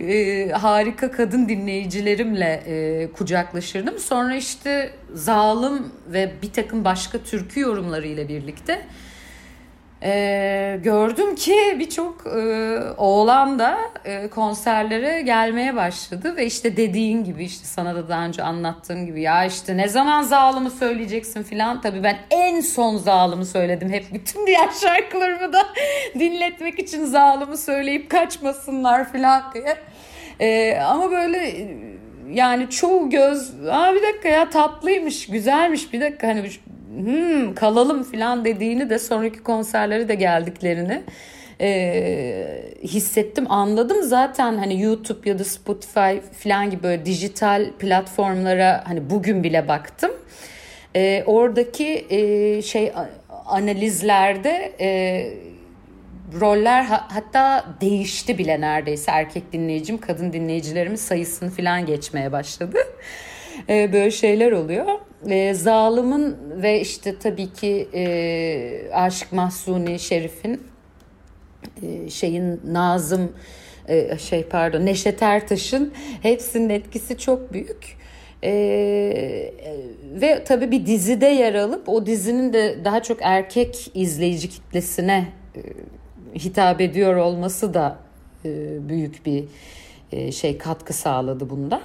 e, 0.00 0.48
harika 0.50 1.10
kadın 1.10 1.48
dinleyicilerimle 1.48 2.62
e, 2.66 3.08
kucaklaşırdım. 3.12 3.98
Sonra 3.98 4.34
işte 4.34 4.90
zalim 5.14 5.92
ve 6.06 6.32
bir 6.42 6.52
takım 6.52 6.84
başka 6.84 7.18
türkü 7.18 7.60
yorumlarıyla 7.60 8.28
birlikte 8.28 8.82
e, 10.06 10.80
gördüm 10.82 11.34
ki 11.34 11.76
birçok 11.78 12.26
e, 12.26 12.78
oğlan 12.96 13.58
da 13.58 13.78
e, 14.04 14.28
konserlere 14.28 15.22
gelmeye 15.22 15.76
başladı 15.76 16.36
ve 16.36 16.46
işte 16.46 16.76
dediğin 16.76 17.24
gibi 17.24 17.44
işte 17.44 17.64
sana 17.64 17.94
da 17.94 18.08
daha 18.08 18.24
önce 18.24 18.42
anlattığım 18.42 19.06
gibi 19.06 19.20
ya 19.22 19.44
işte 19.44 19.76
ne 19.76 19.88
zaman 19.88 20.22
zalımı 20.22 20.70
söyleyeceksin? 20.70 21.42
filan. 21.42 21.80
Tabii 21.80 22.02
ben 22.02 22.16
en 22.30 22.60
son 22.60 22.96
zalımı 22.96 23.46
söyledim. 23.46 23.90
Hep 23.90 24.04
bütün 24.12 24.46
diğer 24.46 24.68
şarkılarımı 24.82 25.52
da 25.52 25.62
dinletmek 26.18 26.78
için 26.78 27.04
zalımı 27.04 27.56
söyleyip 27.56 28.10
kaçmasınlar 28.10 29.12
filan 29.12 29.42
diye. 29.54 29.76
E, 30.40 30.78
ama 30.78 31.10
böyle 31.10 31.68
yani 32.30 32.70
çoğu 32.70 33.10
göz 33.10 33.54
aa 33.70 33.94
bir 33.94 34.02
dakika 34.02 34.28
ya 34.28 34.50
tatlıymış 34.50 35.26
güzelmiş 35.26 35.92
bir 35.92 36.00
dakika. 36.00 36.28
Hani 36.28 36.50
hmm, 36.96 37.54
kalalım 37.54 38.02
falan 38.02 38.44
dediğini 38.44 38.90
de 38.90 38.98
sonraki 38.98 39.42
konserleri 39.42 40.08
de 40.08 40.14
geldiklerini 40.14 41.02
e, 41.60 42.72
hissettim 42.82 43.46
anladım. 43.48 44.02
Zaten 44.02 44.58
hani 44.58 44.82
YouTube 44.82 45.28
ya 45.30 45.38
da 45.38 45.44
Spotify 45.44 46.18
falan 46.32 46.70
gibi 46.70 46.82
böyle 46.82 47.06
dijital 47.06 47.70
platformlara 47.78 48.84
hani 48.86 49.10
bugün 49.10 49.44
bile 49.44 49.68
baktım. 49.68 50.10
E, 50.96 51.22
oradaki 51.26 52.06
e, 52.10 52.62
şey 52.62 52.92
analizlerde 53.46 54.72
e, 54.80 54.88
roller 56.40 56.84
hatta 56.84 57.66
değişti 57.80 58.38
bile 58.38 58.60
neredeyse 58.60 59.10
erkek 59.10 59.52
dinleyicim 59.52 59.98
kadın 59.98 60.32
dinleyicilerimin 60.32 60.96
sayısını 60.96 61.50
falan 61.50 61.86
geçmeye 61.86 62.32
başladı 62.32 62.78
e, 63.68 63.92
böyle 63.92 64.10
şeyler 64.10 64.52
oluyor 64.52 64.86
e, 65.28 65.54
Zalım'ın 65.54 66.36
ve 66.62 66.80
işte 66.80 67.18
tabii 67.18 67.52
ki 67.52 67.88
e, 67.94 68.90
Aşık 68.92 69.32
Mahsuni 69.32 69.98
Şerif'in 69.98 70.60
e, 71.82 72.10
şeyin 72.10 72.60
Nazım 72.66 73.32
e, 73.88 74.18
şey 74.18 74.42
pardon 74.44 74.86
Neşet 74.86 75.22
Ertaş'ın 75.22 75.92
hepsinin 76.22 76.70
etkisi 76.70 77.18
çok 77.18 77.52
büyük. 77.52 77.96
Ee, 78.44 79.52
ve 80.20 80.44
tabii 80.44 80.70
bir 80.70 80.86
dizide 80.86 81.26
yer 81.26 81.54
alıp 81.54 81.88
o 81.88 82.06
dizinin 82.06 82.52
de 82.52 82.84
daha 82.84 83.02
çok 83.02 83.18
erkek 83.22 83.90
izleyici 83.94 84.48
kitlesine 84.48 85.28
e, 85.56 85.60
hitap 86.38 86.80
ediyor 86.80 87.16
olması 87.16 87.74
da 87.74 87.98
e, 88.44 88.48
büyük 88.88 89.26
bir 89.26 89.44
e, 90.12 90.32
şey 90.32 90.58
katkı 90.58 90.92
sağladı 90.92 91.50
bunda. 91.50 91.80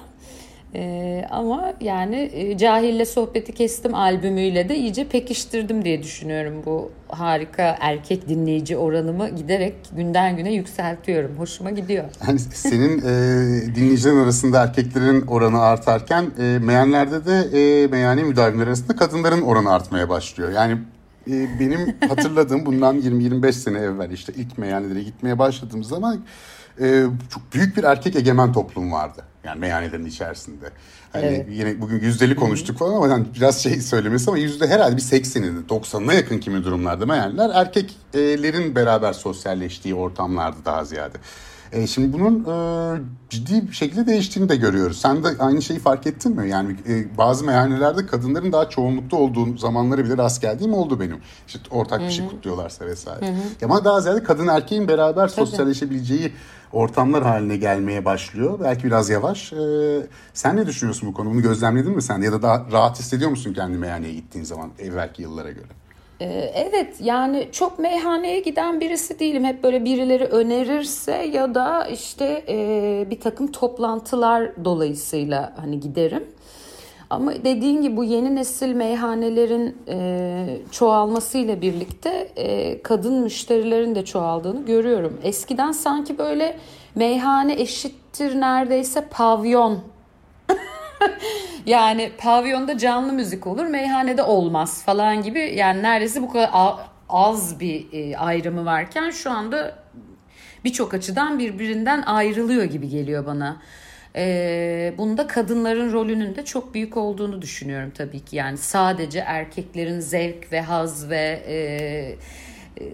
Ee, 0.76 1.26
ama 1.30 1.74
yani 1.82 2.16
e, 2.34 2.58
Cahille 2.58 3.06
Sohbeti 3.06 3.54
Kestim 3.54 3.96
albümüyle 3.96 4.70
de 4.70 4.76
iyice 4.76 5.08
pekiştirdim 5.08 5.86
diye 5.86 6.04
düşünüyorum. 6.04 6.54
Bu 6.66 6.92
harika 7.08 7.78
erkek 7.80 8.30
dinleyici 8.30 8.78
oranımı 8.78 9.30
giderek 9.30 9.76
günden 9.96 10.38
güne 10.38 10.54
yükseltiyorum. 10.54 11.36
Hoşuma 11.38 11.70
gidiyor. 11.70 12.04
Yani 12.28 12.40
senin 12.40 12.98
e, 12.98 13.76
dinleyicilerin 13.76 14.18
arasında 14.18 14.64
erkeklerin 14.64 15.22
oranı 15.28 15.62
artarken 15.62 16.26
e, 16.40 16.60
meyanlerde 16.62 17.26
de 17.26 17.60
e, 17.60 17.88
meyhane 17.88 18.24
müdavimleri 18.24 18.68
arasında 18.68 18.96
kadınların 18.96 19.42
oranı 19.42 19.74
artmaya 19.74 20.10
başlıyor. 20.10 20.52
Yani 20.52 20.78
e, 21.28 21.60
benim 21.60 21.96
hatırladığım 22.10 22.66
bundan 22.66 23.00
20-25 23.00 23.54
sene 23.54 23.78
evvel 23.78 24.12
işte 24.12 24.34
ilk 24.36 24.58
meyhanelere 24.58 25.04
gitmeye 25.04 25.40
başladığım 25.40 25.84
zaman 25.84 26.22
e, 26.82 27.04
çok 27.30 27.54
büyük 27.54 27.78
bir 27.78 27.84
erkek 27.84 28.16
egemen 28.16 28.54
toplum 28.54 28.92
vardı. 28.92 29.24
Yani 29.44 29.60
meyhanelerin 29.60 30.06
içerisinde. 30.06 30.66
Hani 31.14 31.26
evet. 31.26 31.46
yine 31.50 31.82
bugün 31.82 32.00
yüzdeli 32.00 32.36
konuştuk 32.36 32.78
falan 32.78 32.96
ama 32.96 33.08
yani 33.08 33.26
biraz 33.36 33.64
şey 33.64 33.82
söylemesi 33.82 34.30
ama 34.30 34.40
yüzde 34.40 34.68
herhalde 34.68 34.98
bir 34.98 35.02
80'ine 35.02 35.68
90'ına 35.68 36.16
yakın 36.16 36.38
kimi 36.38 36.64
durumlarda 36.64 37.06
meyhaneler 37.06 37.50
erkeklerin 37.54 38.76
beraber 38.76 39.14
sosyalleştiği 39.14 39.96
ortamlardı 39.96 40.58
daha 40.66 40.86
ziyade. 40.86 41.18
E, 41.72 41.88
şimdi 41.88 42.14
bunun 42.14 42.40
e, 42.40 43.02
ciddi 43.30 43.68
bir 43.68 43.74
şekilde 43.74 44.08
değiştiğini 44.08 44.50
de 44.50 44.56
görüyoruz. 44.56 45.02
Sen 45.02 45.24
de 45.24 45.28
aynı 45.40 45.62
şeyi 45.62 45.80
fark 45.80 46.08
ettin 46.08 46.36
mi? 46.36 46.50
Yani 46.50 46.76
e, 46.90 47.18
bazı 47.18 47.46
meyhanelerde 47.46 48.06
kadınların 48.06 48.52
daha 48.52 48.70
çoğunlukta 48.70 49.18
olduğu 49.18 49.58
zamanları 49.58 50.06
bile 50.06 50.18
rast 50.18 50.42
geldiğim 50.42 50.74
oldu 50.74 51.00
benim. 51.00 51.18
İşte 51.48 51.60
ortak 51.72 52.00
Hı-hı. 52.00 52.08
bir 52.08 52.14
şey 52.14 52.28
kutluyorlarsa 52.28 52.86
vesaire. 52.86 53.28
Hı-hı. 53.28 53.66
Ama 53.66 53.86
daha 53.86 54.02
ziyade 54.02 54.24
kadın 54.24 54.48
erkeğin 54.48 54.88
beraber 54.88 55.28
sosyalleşebileceği 55.28 56.34
ortamlar 56.74 57.24
haline 57.24 57.58
gelmeye 57.58 58.06
başlıyor. 58.06 58.60
Belki 58.64 58.84
biraz 58.84 59.10
yavaş. 59.10 59.54
Ee, 59.54 60.08
sen 60.34 60.58
ne 60.58 60.68
düşünüyorsun 60.68 61.10
bu 61.10 61.14
konu? 61.14 61.30
Bunu 61.30 61.42
gözlemledin 61.42 61.96
mi 61.96 62.02
sen? 62.02 62.22
Ya 62.22 62.32
da 62.32 62.42
daha 62.42 62.66
rahat 62.72 63.00
hissediyor 63.00 63.30
musun 63.30 63.54
kendi 63.54 63.78
meyhaneye 63.78 64.14
gittiğin 64.14 64.46
zaman 64.46 64.70
evvelki 64.80 65.22
yıllara 65.22 65.52
göre? 65.52 65.81
Ee, 66.22 66.52
evet 66.56 66.96
yani 67.00 67.48
çok 67.52 67.80
meyhaneye 67.80 68.40
giden 68.40 68.80
birisi 68.80 69.20
değilim. 69.20 69.46
Hep 69.46 69.64
böyle 69.64 69.86
birileri 69.86 70.26
önerirse 70.26 71.12
ya 71.12 71.56
da 71.56 71.86
işte 71.86 72.44
e, 72.50 73.06
bir 73.10 73.20
takım 73.20 73.52
toplantılar 73.52 74.66
dolayısıyla 74.66 75.54
hani 75.62 75.80
giderim. 75.80 76.24
Ama 77.10 77.34
dediğin 77.34 77.82
gibi 77.82 77.98
bu 77.98 78.04
yeni 78.04 78.36
nesil 78.36 78.74
meyhanelerin 78.74 79.78
e, 79.88 80.58
çoğalmasıyla 80.72 81.62
birlikte 81.62 82.30
e, 82.36 82.82
kadın 82.82 83.14
müşterilerin 83.14 83.96
de 83.96 84.06
çoğaldığını 84.06 84.66
görüyorum. 84.66 85.18
Eskiden 85.24 85.72
sanki 85.72 86.18
böyle 86.18 86.58
meyhane 86.96 87.54
eşittir 87.62 88.42
neredeyse 88.42 89.08
pavyon. 89.12 89.80
yani 91.66 92.12
pavyonda 92.18 92.78
canlı 92.78 93.14
müzik 93.14 93.48
olur, 93.48 93.66
meyhanede 93.66 94.24
olmaz 94.24 94.84
falan 94.86 95.24
gibi. 95.24 95.54
Yani 95.56 95.84
neredeyse 95.84 96.22
bu 96.22 96.30
kadar 96.30 96.50
az 97.10 97.60
bir 97.60 97.86
e, 97.94 98.18
ayrımı 98.18 98.66
varken 98.66 99.10
şu 99.10 99.32
anda 99.32 99.76
birçok 100.64 100.94
açıdan 100.94 101.40
birbirinden 101.40 102.02
ayrılıyor 102.02 102.64
gibi 102.64 102.90
geliyor 102.90 103.26
bana. 103.26 103.62
E, 104.16 104.94
bunda 104.98 105.28
kadınların 105.28 105.94
rolünün 105.94 106.36
de 106.36 106.46
çok 106.46 106.74
büyük 106.74 106.98
olduğunu 106.98 107.42
düşünüyorum 107.42 107.92
tabii 107.98 108.20
ki. 108.20 108.36
Yani 108.36 108.58
sadece 108.58 109.20
erkeklerin 109.20 110.00
zevk 110.00 110.52
ve 110.52 110.62
haz 110.62 111.10
ve 111.10 111.44
e, 111.48 111.56
e, 111.56 112.86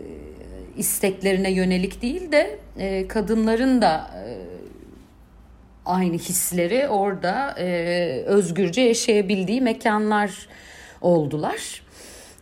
isteklerine 0.78 1.52
yönelik 1.52 2.02
değil 2.02 2.32
de 2.32 2.60
e, 2.78 3.08
kadınların 3.08 3.82
da 3.82 4.12
e, 4.16 4.58
aynı 5.88 6.18
hisleri 6.18 6.88
orada 6.88 7.56
e, 7.60 8.24
özgürce 8.26 8.82
yaşayabildiği 8.82 9.62
mekanlar 9.62 10.48
oldular. 11.02 11.82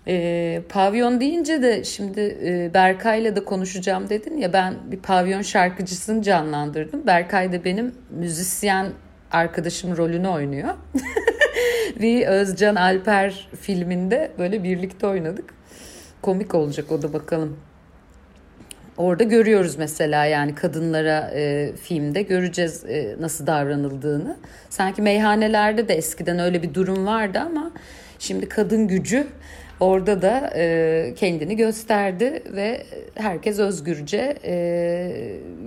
E, 0.07 0.61
pavyon 0.69 1.19
deyince 1.19 1.61
de 1.61 1.83
şimdi 1.83 2.37
e, 2.45 2.73
Berkay'la 2.73 3.35
da 3.35 3.45
konuşacağım 3.45 4.09
dedin 4.09 4.37
ya 4.37 4.53
ben 4.53 4.75
bir 4.91 4.99
pavyon 4.99 5.41
şarkıcısını 5.41 6.21
canlandırdım. 6.21 7.07
Berkay 7.07 7.53
da 7.53 7.63
benim 7.65 7.95
müzisyen 8.09 8.87
arkadaşım 9.31 9.97
rolünü 9.97 10.27
oynuyor. 10.27 10.69
bir 12.01 12.27
Özcan 12.27 12.75
Alper 12.75 13.47
filminde 13.61 14.31
böyle 14.37 14.63
birlikte 14.63 15.07
oynadık. 15.07 15.53
Komik 16.21 16.55
olacak 16.55 16.91
o 16.91 17.01
da 17.01 17.13
bakalım. 17.13 17.57
Orada 18.97 19.23
görüyoruz 19.23 19.75
mesela 19.75 20.25
yani 20.25 20.55
kadınlara 20.55 21.31
e, 21.35 21.71
filmde 21.83 22.21
göreceğiz 22.21 22.85
e, 22.85 23.15
nasıl 23.19 23.47
davranıldığını. 23.47 24.37
Sanki 24.69 25.01
meyhanelerde 25.01 25.87
de 25.87 25.93
eskiden 25.93 26.39
öyle 26.39 26.63
bir 26.63 26.73
durum 26.73 27.05
vardı 27.05 27.39
ama 27.39 27.71
şimdi 28.19 28.49
kadın 28.49 28.87
gücü 28.87 29.27
Orada 29.79 30.21
da 30.21 30.51
e, 30.55 31.13
kendini 31.15 31.55
gösterdi 31.55 32.43
ve 32.55 32.85
herkes 33.15 33.59
özgürce 33.59 34.37
e, 34.43 34.55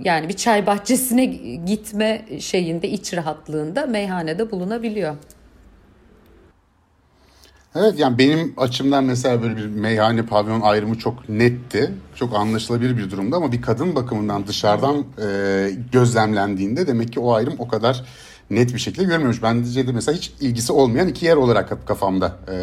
yani 0.03 0.29
bir 0.29 0.33
çay 0.33 0.65
bahçesine 0.65 1.25
gitme 1.65 2.21
şeyinde 2.39 2.89
iç 2.89 3.13
rahatlığında 3.13 3.85
meyhanede 3.85 4.51
bulunabiliyor. 4.51 5.15
Evet 7.75 7.99
yani 7.99 8.17
benim 8.17 8.53
açımdan 8.57 9.03
mesela 9.03 9.41
böyle 9.41 9.57
bir 9.57 9.65
meyhane 9.65 10.25
pavyon 10.25 10.61
ayrımı 10.61 10.97
çok 10.97 11.29
netti. 11.29 11.91
Çok 12.15 12.35
anlaşılabilir 12.35 12.97
bir 12.97 13.11
durumda 13.11 13.35
ama 13.35 13.51
bir 13.51 13.61
kadın 13.61 13.95
bakımından 13.95 14.47
dışarıdan 14.47 15.05
e, 15.21 15.71
gözlemlendiğinde 15.91 16.87
demek 16.87 17.13
ki 17.13 17.19
o 17.19 17.33
ayrım 17.33 17.53
o 17.57 17.67
kadar 17.67 18.05
net 18.49 18.73
bir 18.73 18.79
şekilde 18.79 19.03
görmüyormuş. 19.03 19.43
Ben 19.43 19.65
de 19.65 19.91
mesela 19.91 20.17
hiç 20.17 20.31
ilgisi 20.41 20.73
olmayan 20.73 21.07
iki 21.07 21.25
yer 21.25 21.35
olarak 21.35 21.87
kafamda 21.87 22.35
e, 22.47 22.53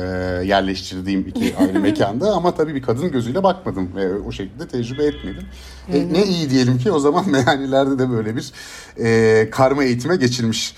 yerleştirdiğim 0.46 1.28
iki 1.28 1.56
ayrı 1.58 1.80
mekanda 1.80 2.32
ama 2.32 2.54
tabii 2.54 2.74
bir 2.74 2.82
kadın 2.82 3.12
gözüyle 3.12 3.42
bakmadım 3.42 3.90
ve 3.96 4.14
o 4.14 4.32
şekilde 4.32 4.68
tecrübe 4.68 5.04
etmedim. 5.04 5.44
E, 5.92 6.12
ne 6.12 6.24
iyi 6.24 6.50
diyelim 6.50 6.78
ki 6.78 6.92
o 6.92 6.98
zaman 6.98 7.28
meyhanelerde 7.30 7.98
de 7.98 8.10
böyle 8.10 8.36
bir 8.36 8.52
e, 8.98 9.50
karma 9.50 9.84
eğitime 9.84 10.16
geçilmiş. 10.16 10.74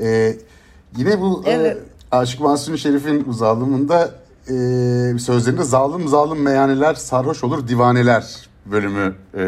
E, 0.00 0.36
yine 0.96 1.20
bu 1.20 1.42
e, 1.46 1.50
evet. 1.50 1.76
e, 1.76 1.91
Aşık 2.12 2.40
Mansur 2.40 2.76
Şerif'in 2.76 3.24
uzalımında 3.24 4.14
e, 4.48 5.18
sözlerinde 5.18 5.62
zalim 5.62 6.08
zalim 6.08 6.42
meyhaneler 6.42 6.94
sarhoş 6.94 7.44
olur 7.44 7.68
divaneler 7.68 8.24
bölümü 8.66 9.14
e, 9.34 9.42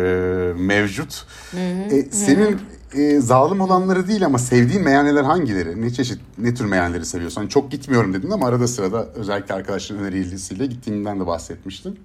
mevcut. 0.57 1.27
Hı 1.51 1.57
hı. 1.57 1.95
E, 1.95 2.03
senin 2.11 2.53
hı 2.53 2.59
e, 3.01 3.21
zalim 3.21 3.61
olanları 3.61 4.09
değil 4.09 4.27
ama 4.27 4.39
sevdiğin 4.39 4.83
meyhaneler 4.83 5.23
hangileri? 5.23 5.83
Ne 5.83 5.91
çeşit, 5.93 6.19
ne 6.39 6.55
tür 6.55 6.65
meyhaneleri 6.65 7.07
seviyorsun? 7.07 7.41
Hani 7.41 7.51
çok 7.51 7.71
gitmiyorum 7.71 8.15
dedin 8.15 8.31
ama 8.31 8.47
arada 8.47 8.69
sırada 8.69 9.07
özellikle 9.15 9.55
arkadaşların 9.55 10.05
önerisiyle 10.05 10.67
gittiğinden 10.67 11.21
de 11.21 11.27
bahsetmiştin. 11.27 11.99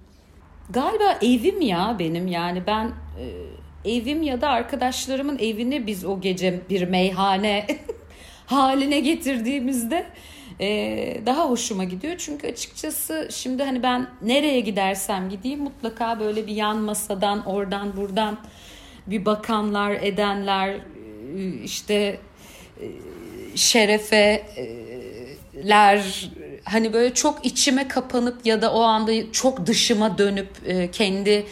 Galiba 0.69 1.17
evim 1.21 1.61
ya 1.61 1.95
benim 1.99 2.27
yani 2.27 2.63
ben 2.67 2.91
e, 3.85 3.95
evim 3.95 4.23
ya 4.23 4.41
da 4.41 4.49
arkadaşlarımın 4.49 5.37
evini 5.37 5.87
biz 5.87 6.05
o 6.05 6.21
gece 6.21 6.61
bir 6.69 6.87
meyhane 6.87 7.67
haline 8.45 8.99
getirdiğimizde 8.99 10.05
e, 10.59 11.21
daha 11.25 11.49
hoşuma 11.49 11.83
gidiyor. 11.83 12.15
Çünkü 12.17 12.47
açıkçası 12.47 13.29
şimdi 13.31 13.63
hani 13.63 13.83
ben 13.83 14.07
nereye 14.21 14.59
gidersem 14.59 15.29
gideyim 15.29 15.59
mutlaka 15.59 16.19
böyle 16.19 16.47
bir 16.47 16.55
yan 16.55 16.77
masadan 16.77 17.45
oradan 17.45 17.97
buradan 17.97 18.37
bir 19.07 19.25
bakanlar, 19.25 19.91
edenler 19.91 20.75
işte 21.63 22.19
e, 22.81 22.85
şerefeler 23.55 24.41
hani 26.63 26.93
böyle 26.93 27.13
çok 27.13 27.45
içime 27.45 27.87
kapanıp 27.87 28.45
ya 28.45 28.61
da 28.61 28.73
o 28.73 28.81
anda 28.81 29.31
çok 29.31 29.65
dışıma 29.65 30.17
dönüp 30.17 30.49
e, 30.65 30.91
kendi 30.91 31.45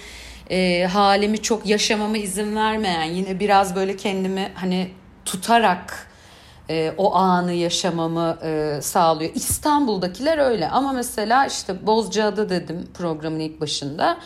e, 0.50 0.84
halimi 0.84 1.42
çok 1.42 1.66
yaşamama 1.66 2.18
izin 2.18 2.56
vermeyen 2.56 3.04
yine 3.04 3.40
biraz 3.40 3.76
böyle 3.76 3.98
kendimi 3.98 4.52
hani 4.56 4.88
tutarak 5.26 6.07
o 6.98 7.16
anı 7.16 7.54
yaşamamı 7.54 8.38
sağlıyor. 8.82 9.32
İstanbul'dakiler 9.36 10.38
öyle 10.38 10.70
ama 10.70 10.94
mesela 10.94 11.46
işte 11.46 11.88
Bozcaada 11.88 12.50
dedim 12.50 12.88
programın 12.94 13.40
ilk 13.40 13.62
başında. 13.62 14.18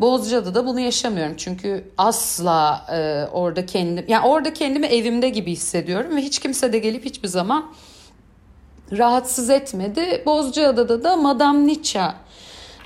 Bozcaada'da 0.00 0.66
bunu 0.66 0.80
yaşamıyorum. 0.80 1.34
Çünkü 1.36 1.84
asla 1.98 2.86
e, 2.92 3.26
orada 3.32 3.66
kendim 3.66 4.04
yani 4.08 4.26
orada 4.26 4.54
kendimi 4.54 4.86
evimde 4.86 5.28
gibi 5.28 5.52
hissediyorum 5.52 6.16
ve 6.16 6.20
hiç 6.20 6.38
kimse 6.38 6.72
de 6.72 6.78
gelip 6.78 7.04
hiçbir 7.04 7.28
zaman 7.28 7.72
rahatsız 8.92 9.50
etmedi. 9.50 10.22
Bozcaada'da 10.26 11.04
da 11.04 11.16
Madame 11.16 11.66
Nietzsche 11.66 12.12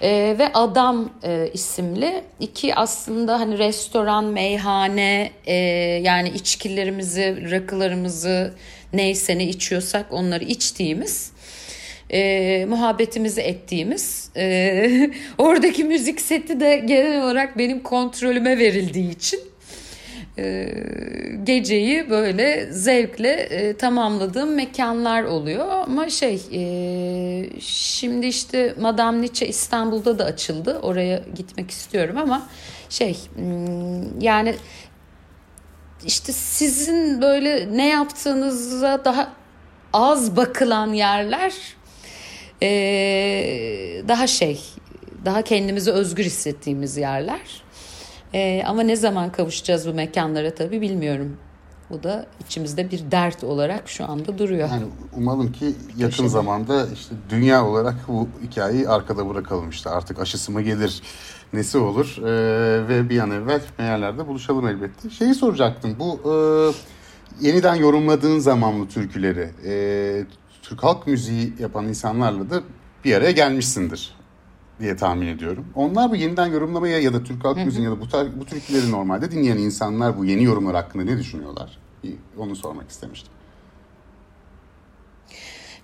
e, 0.02 0.36
ve 0.38 0.52
Adam 0.54 1.10
e, 1.22 1.50
isimli. 1.54 2.24
İki 2.40 2.74
aslında 2.74 3.40
hani 3.40 3.58
restoran, 3.58 4.24
meyhane 4.24 5.30
e, 5.46 5.54
yani 6.02 6.28
içkilerimizi, 6.28 7.50
rakılarımızı 7.50 8.54
neyse 8.92 9.38
ne 9.38 9.44
içiyorsak 9.44 10.12
onları 10.12 10.44
içtiğimiz 10.44 11.32
e, 12.10 12.64
muhabbetimizi 12.68 13.40
ettiğimiz 13.40 14.30
e, 14.36 15.10
oradaki 15.38 15.84
müzik 15.84 16.20
seti 16.20 16.60
de 16.60 16.76
genel 16.76 17.22
olarak 17.22 17.58
benim 17.58 17.82
kontrolüme 17.82 18.58
verildiği 18.58 19.10
için 19.10 19.40
e, 20.38 20.68
geceyi 21.44 22.10
böyle 22.10 22.72
zevkle 22.72 23.32
e, 23.32 23.76
tamamladığım 23.76 24.54
mekanlar 24.54 25.22
oluyor. 25.22 25.66
Ama 25.68 26.10
şey 26.10 26.42
e, 26.52 27.60
şimdi 27.60 28.26
işte 28.26 28.74
Madame 28.80 29.22
Nietzsche 29.22 29.48
İstanbul'da 29.48 30.18
da 30.18 30.24
açıldı. 30.24 30.78
Oraya 30.82 31.22
gitmek 31.34 31.70
istiyorum 31.70 32.16
ama 32.18 32.46
şey 32.90 33.18
yani 34.20 34.54
işte 36.06 36.32
sizin 36.32 37.22
böyle 37.22 37.76
ne 37.76 37.88
yaptığınıza 37.88 39.04
daha 39.04 39.32
az 39.92 40.36
bakılan 40.36 40.92
yerler 40.92 41.52
e, 42.62 42.68
daha 44.08 44.26
şey 44.26 44.60
daha 45.24 45.42
kendimizi 45.42 45.90
özgür 45.90 46.24
hissettiğimiz 46.24 46.96
yerler. 46.96 47.65
E, 48.36 48.62
ama 48.66 48.82
ne 48.82 48.96
zaman 48.96 49.32
kavuşacağız 49.32 49.88
bu 49.88 49.94
mekanlara 49.94 50.54
tabii 50.54 50.80
bilmiyorum. 50.80 51.36
Bu 51.90 52.02
da 52.02 52.26
içimizde 52.40 52.90
bir 52.90 53.10
dert 53.10 53.44
olarak 53.44 53.88
şu 53.88 54.10
anda 54.10 54.38
duruyor. 54.38 54.68
Yani 54.68 54.84
umalım 55.16 55.52
ki 55.52 55.74
yakın 55.96 56.10
Köşede. 56.10 56.28
zamanda 56.28 56.86
işte 56.94 57.14
dünya 57.30 57.66
olarak 57.66 57.94
bu 58.08 58.28
hikayeyi 58.42 58.88
arkada 58.88 59.28
bırakalım 59.28 59.70
işte 59.70 59.90
artık 59.90 60.20
aşısı 60.20 60.52
mı 60.52 60.62
gelir 60.62 61.02
nesi 61.52 61.78
olur 61.78 62.16
ee, 62.18 62.88
ve 62.88 63.08
bir 63.08 63.18
an 63.18 63.30
evvel 63.30 63.60
yerlerde 63.78 64.26
buluşalım 64.26 64.68
elbette. 64.68 65.10
Şeyi 65.10 65.34
soracaktım 65.34 65.96
bu 65.98 66.20
e, 66.30 67.46
yeniden 67.46 67.74
yorumladığın 67.74 68.38
zamanlı 68.38 68.88
türküleri 68.88 69.50
e, 69.66 70.24
Türk 70.62 70.84
halk 70.84 71.06
müziği 71.06 71.52
yapan 71.58 71.88
insanlarla 71.88 72.50
da 72.50 72.62
bir 73.04 73.14
araya 73.14 73.30
gelmişsindir 73.30 74.15
diye 74.80 74.96
tahmin 74.96 75.26
ediyorum. 75.26 75.66
Onlar 75.74 76.10
bu 76.10 76.16
yeniden 76.16 76.46
yorumlamaya 76.46 77.00
ya 77.00 77.12
da 77.12 77.24
Türk 77.24 77.44
halk 77.44 77.56
müziği 77.56 77.84
ya 77.84 77.90
da 77.90 78.00
bu, 78.00 78.04
tar- 78.04 78.40
bu 78.40 78.44
türküleri 78.44 78.90
normalde 78.90 79.30
dinleyen 79.30 79.56
insanlar 79.56 80.18
bu 80.18 80.24
yeni 80.24 80.44
yorumlar 80.44 80.74
hakkında 80.74 81.04
ne 81.04 81.18
düşünüyorlar? 81.18 81.78
Onu 82.38 82.56
sormak 82.56 82.90
istemiştim. 82.90 83.32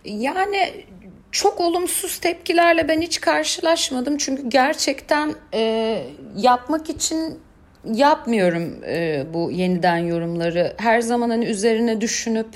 Yani 0.04 0.84
çok 1.32 1.60
olumsuz 1.60 2.18
tepkilerle 2.18 2.88
ben 2.88 3.00
hiç 3.00 3.20
karşılaşmadım. 3.20 4.16
Çünkü 4.16 4.48
gerçekten 4.48 5.34
e, 5.54 6.04
yapmak 6.36 6.90
için 6.90 7.38
yapmıyorum 7.84 8.84
e, 8.86 9.26
bu 9.34 9.50
yeniden 9.50 9.96
yorumları. 9.96 10.74
Her 10.76 11.00
zaman 11.00 11.30
hani 11.30 11.44
üzerine 11.44 12.00
düşünüp 12.00 12.48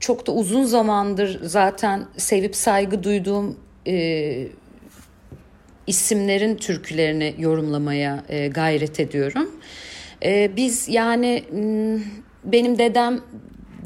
çok 0.00 0.26
da 0.26 0.32
uzun 0.32 0.64
zamandır 0.64 1.40
zaten 1.42 2.04
sevip 2.16 2.56
saygı 2.56 3.02
duyduğum 3.02 3.56
e, 3.86 4.46
isimlerin 5.90 6.56
türkülerini 6.56 7.34
yorumlamaya 7.38 8.24
e, 8.28 8.48
gayret 8.48 9.00
ediyorum. 9.00 9.50
E, 10.24 10.56
biz 10.56 10.88
yani 10.88 11.44
benim 12.44 12.78
dedem 12.78 13.20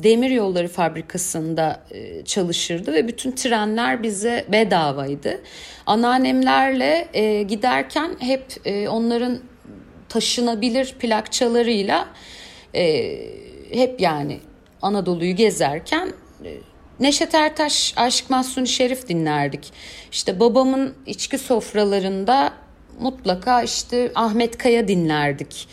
demir 0.03 0.31
yolları 0.31 0.69
fabrikasında 0.69 1.83
e, 1.91 2.25
çalışırdı 2.25 2.93
ve 2.93 3.09
bütün 3.09 3.33
trenler 3.33 4.03
bize 4.03 4.45
bedavaydı. 4.53 5.41
Anneannemlerle 5.87 7.09
e, 7.15 7.43
giderken 7.43 8.11
hep 8.19 8.45
e, 8.65 8.89
onların 8.89 9.39
taşınabilir 10.09 10.95
plakçalarıyla 10.99 12.09
hep 13.73 14.01
yani 14.01 14.39
Anadolu'yu 14.83 15.37
gezerken 15.37 16.13
Neşet 17.01 17.35
Ertaş, 17.35 17.95
Aşık 17.97 18.31
Mahsuni 18.31 18.69
Şerif 18.69 19.09
dinlerdik. 19.09 19.73
İşte 20.13 20.41
babamın 20.41 20.95
içki 21.07 21.39
sofralarında 21.39 22.53
mutlaka 23.01 23.63
işte 23.63 24.13
Ahmet 24.15 24.59
Kaya 24.59 24.89
dinlerdik. 24.89 25.69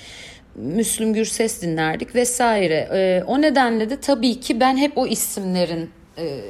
Müslüm 0.56 1.14
Gürses 1.14 1.62
dinlerdik 1.62 2.16
vesaire. 2.16 2.90
E, 2.94 3.24
o 3.28 3.42
nedenle 3.42 3.90
de 3.90 4.00
tabii 4.00 4.40
ki 4.40 4.60
ben 4.60 4.78
hep 4.78 4.98
o 4.98 5.08
isimlerin 5.08 5.90
e, 6.18 6.42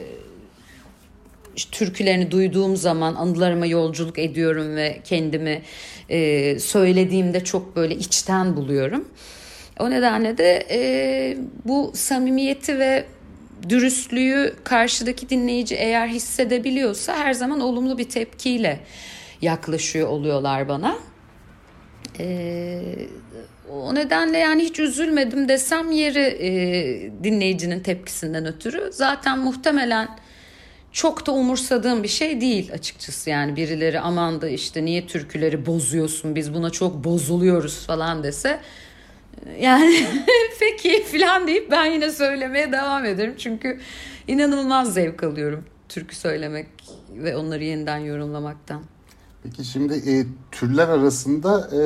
türkülerini 1.72 2.32
duyduğum 2.32 2.76
zaman 2.76 3.16
anılarıma 3.16 3.66
yolculuk 3.66 4.20
ediyorum 4.20 4.76
ve 4.76 5.00
kendimi 5.04 5.62
e, 6.10 6.60
söylediğimde 6.60 7.44
çok 7.44 7.76
böyle 7.76 7.96
içten 7.96 8.56
buluyorum. 8.56 9.10
O 9.80 9.90
nedenle 9.90 10.38
de 10.38 10.68
e, 10.70 11.38
bu 11.66 11.92
samimiyeti 11.96 12.80
ve 12.80 13.06
dürüstlüğü 13.70 14.56
karşıdaki 14.64 15.30
dinleyici 15.30 15.76
eğer 15.76 16.08
hissedebiliyorsa 16.08 17.18
her 17.18 17.34
zaman 17.34 17.60
olumlu 17.60 17.98
bir 17.98 18.10
tepkiyle 18.10 18.80
yaklaşıyor 19.42 20.08
oluyorlar 20.08 20.70
bana. 20.70 20.96
Ee, 22.20 22.82
o 23.72 23.96
nedenle 23.96 24.38
yani 24.38 24.64
hiç 24.64 24.80
üzülmedim 24.80 25.50
desem 25.50 25.92
yeri 25.92 26.20
e, 26.20 26.52
dinleyicinin 27.24 27.80
tepkisinden 27.80 28.46
ötürü. 28.46 28.90
Zaten 28.94 29.40
muhtemelen 29.40 30.10
çok 30.92 31.28
da 31.28 31.32
umursadığım 31.32 32.04
bir 32.04 32.08
şey 32.08 32.42
değil 32.42 32.74
açıkçası 32.74 33.30
yani 33.30 33.56
birileri 33.56 34.00
aman 34.00 34.42
da 34.42 34.50
işte 34.50 34.86
niye 34.86 35.08
türküleri 35.08 35.66
bozuyorsun 35.66 36.36
biz 36.36 36.54
buna 36.54 36.70
çok 36.70 37.04
bozuluyoruz 37.04 37.86
falan 37.86 38.24
dese 38.24 38.60
yani 39.60 40.06
peki 40.60 41.04
falan 41.04 41.48
deyip 41.48 41.72
ben 41.72 41.86
yine 41.86 42.12
söylemeye 42.12 42.72
devam 42.72 43.06
ederim. 43.06 43.36
Çünkü 43.38 43.80
inanılmaz 44.28 44.94
zevk 44.94 45.24
alıyorum 45.24 45.66
türkü 45.90 46.16
söylemek 46.16 46.68
ve 47.16 47.38
onları 47.38 47.64
yeniden 47.64 47.98
yorumlamaktan. 47.98 48.82
Peki 49.44 49.66
şimdi 49.66 49.94
e, 49.94 50.26
türler 50.52 50.88
arasında 50.88 51.70
e, 51.72 51.80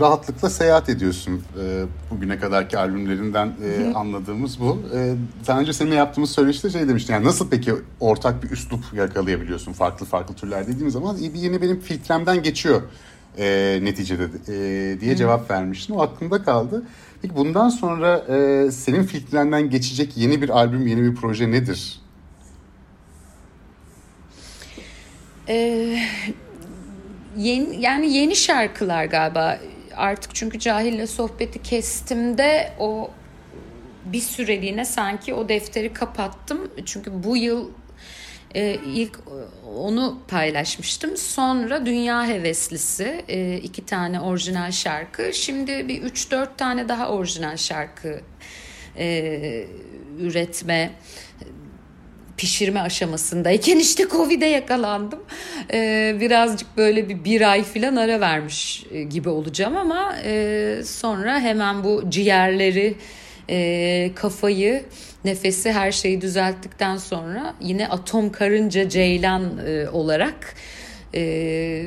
rahatlıkla 0.00 0.50
seyahat 0.50 0.88
ediyorsun. 0.88 1.42
E, 1.62 1.84
bugüne 2.10 2.38
kadarki 2.38 2.78
albümlerinden 2.78 3.52
e, 3.64 3.92
anladığımız 3.94 4.60
bu. 4.60 4.82
E, 4.94 5.14
daha 5.46 5.60
önce 5.60 5.72
seninle 5.72 5.94
yaptığımız 5.94 6.30
söyleşte 6.30 6.70
şey 6.70 6.88
demiştin. 6.88 7.14
Yani 7.14 7.26
nasıl 7.26 7.50
peki 7.50 7.74
ortak 8.00 8.42
bir 8.42 8.50
üslup 8.50 8.80
yakalayabiliyorsun 8.94 9.72
farklı 9.72 10.06
farklı 10.06 10.34
türler 10.34 10.66
dediğim 10.66 10.90
zaman 10.90 11.16
e, 11.16 11.34
bir 11.34 11.38
yeni 11.38 11.62
benim 11.62 11.80
filtremden 11.80 12.42
geçiyor 12.42 12.82
e, 13.38 13.78
neticede 13.82 14.28
e, 14.48 15.00
diye 15.00 15.16
cevap 15.16 15.50
vermiştin. 15.50 15.94
O 15.94 16.02
aklımda 16.02 16.42
kaldı. 16.42 16.82
Peki 17.22 17.36
bundan 17.36 17.68
sonra 17.68 18.18
e, 18.18 18.70
senin 18.70 19.02
filtrenden 19.02 19.70
geçecek 19.70 20.16
yeni 20.16 20.42
bir 20.42 20.48
albüm, 20.48 20.86
yeni 20.86 21.02
bir 21.02 21.14
proje 21.14 21.50
nedir? 21.50 22.00
Ee, 25.48 25.98
yeni, 27.36 27.80
yani 27.80 28.12
yeni 28.12 28.36
şarkılar 28.36 29.04
galiba 29.04 29.58
artık 29.96 30.34
çünkü 30.34 30.58
Cahil'le 30.58 31.06
sohbeti 31.06 31.62
kestimde 31.62 32.72
o 32.78 33.10
bir 34.04 34.20
süreliğine 34.20 34.84
sanki 34.84 35.34
o 35.34 35.48
defteri 35.48 35.92
kapattım. 35.92 36.70
Çünkü 36.86 37.24
bu 37.24 37.36
yıl 37.36 37.68
e, 38.54 38.78
ilk 38.86 39.18
onu 39.76 40.18
paylaşmıştım. 40.28 41.16
Sonra 41.16 41.86
Dünya 41.86 42.26
Heveslisi 42.26 43.24
e, 43.28 43.56
iki 43.56 43.86
tane 43.86 44.20
orijinal 44.20 44.70
şarkı. 44.70 45.32
Şimdi 45.32 45.88
bir 45.88 46.02
üç 46.02 46.30
dört 46.30 46.58
tane 46.58 46.88
daha 46.88 47.08
orijinal 47.08 47.56
şarkı 47.56 48.20
e, 48.98 49.66
üretme 50.20 50.90
pişirme 52.42 52.80
aşamasındayken 52.80 53.78
işte 53.78 54.08
Covid'e 54.08 54.46
yakalandım. 54.46 55.20
Ee, 55.72 56.16
birazcık 56.20 56.76
böyle 56.76 57.08
bir 57.08 57.24
bir 57.24 57.50
ay 57.50 57.64
falan 57.64 57.96
ara 57.96 58.20
vermiş 58.20 58.84
e, 58.90 59.02
gibi 59.02 59.28
olacağım 59.28 59.76
ama 59.76 60.14
e, 60.24 60.82
sonra 60.84 61.40
hemen 61.40 61.84
bu 61.84 62.02
ciğerleri, 62.08 62.94
e, 63.50 64.10
kafayı 64.14 64.84
nefesi 65.24 65.72
her 65.72 65.92
şeyi 65.92 66.20
düzelttikten 66.20 66.96
sonra 66.96 67.54
yine 67.60 67.88
atom 67.88 68.32
karınca 68.32 68.88
ceylan 68.88 69.58
e, 69.66 69.88
olarak 69.88 70.54
e, 71.14 71.84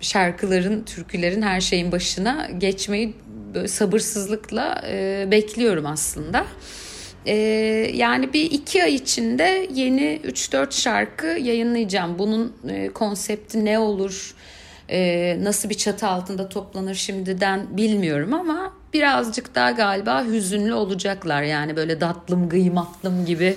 şarkıların, 0.00 0.84
türkülerin 0.84 1.42
her 1.42 1.60
şeyin 1.60 1.92
başına 1.92 2.48
geçmeyi 2.58 3.14
sabırsızlıkla 3.66 4.82
e, 4.88 5.28
bekliyorum 5.30 5.86
aslında. 5.86 6.46
E, 7.26 7.34
yani 7.94 8.32
bir 8.32 8.50
iki 8.50 8.84
ay 8.84 8.94
içinde 8.94 9.68
yeni 9.74 10.20
3-4 10.24 10.80
şarkı 10.80 11.26
yayınlayacağım. 11.26 12.18
Bunun 12.18 12.56
e, 12.68 12.88
konsepti 12.88 13.64
ne 13.64 13.78
olur, 13.78 14.34
e, 14.90 15.38
nasıl 15.42 15.70
bir 15.70 15.74
çatı 15.74 16.06
altında 16.06 16.48
toplanır 16.48 16.94
şimdiden 16.94 17.76
bilmiyorum 17.76 18.34
ama 18.34 18.72
birazcık 18.94 19.54
daha 19.54 19.70
galiba 19.70 20.24
hüzünlü 20.24 20.74
olacaklar. 20.74 21.42
Yani 21.42 21.76
böyle 21.76 22.00
datlım 22.00 22.48
gıymatlım 22.48 23.26
gibi 23.26 23.56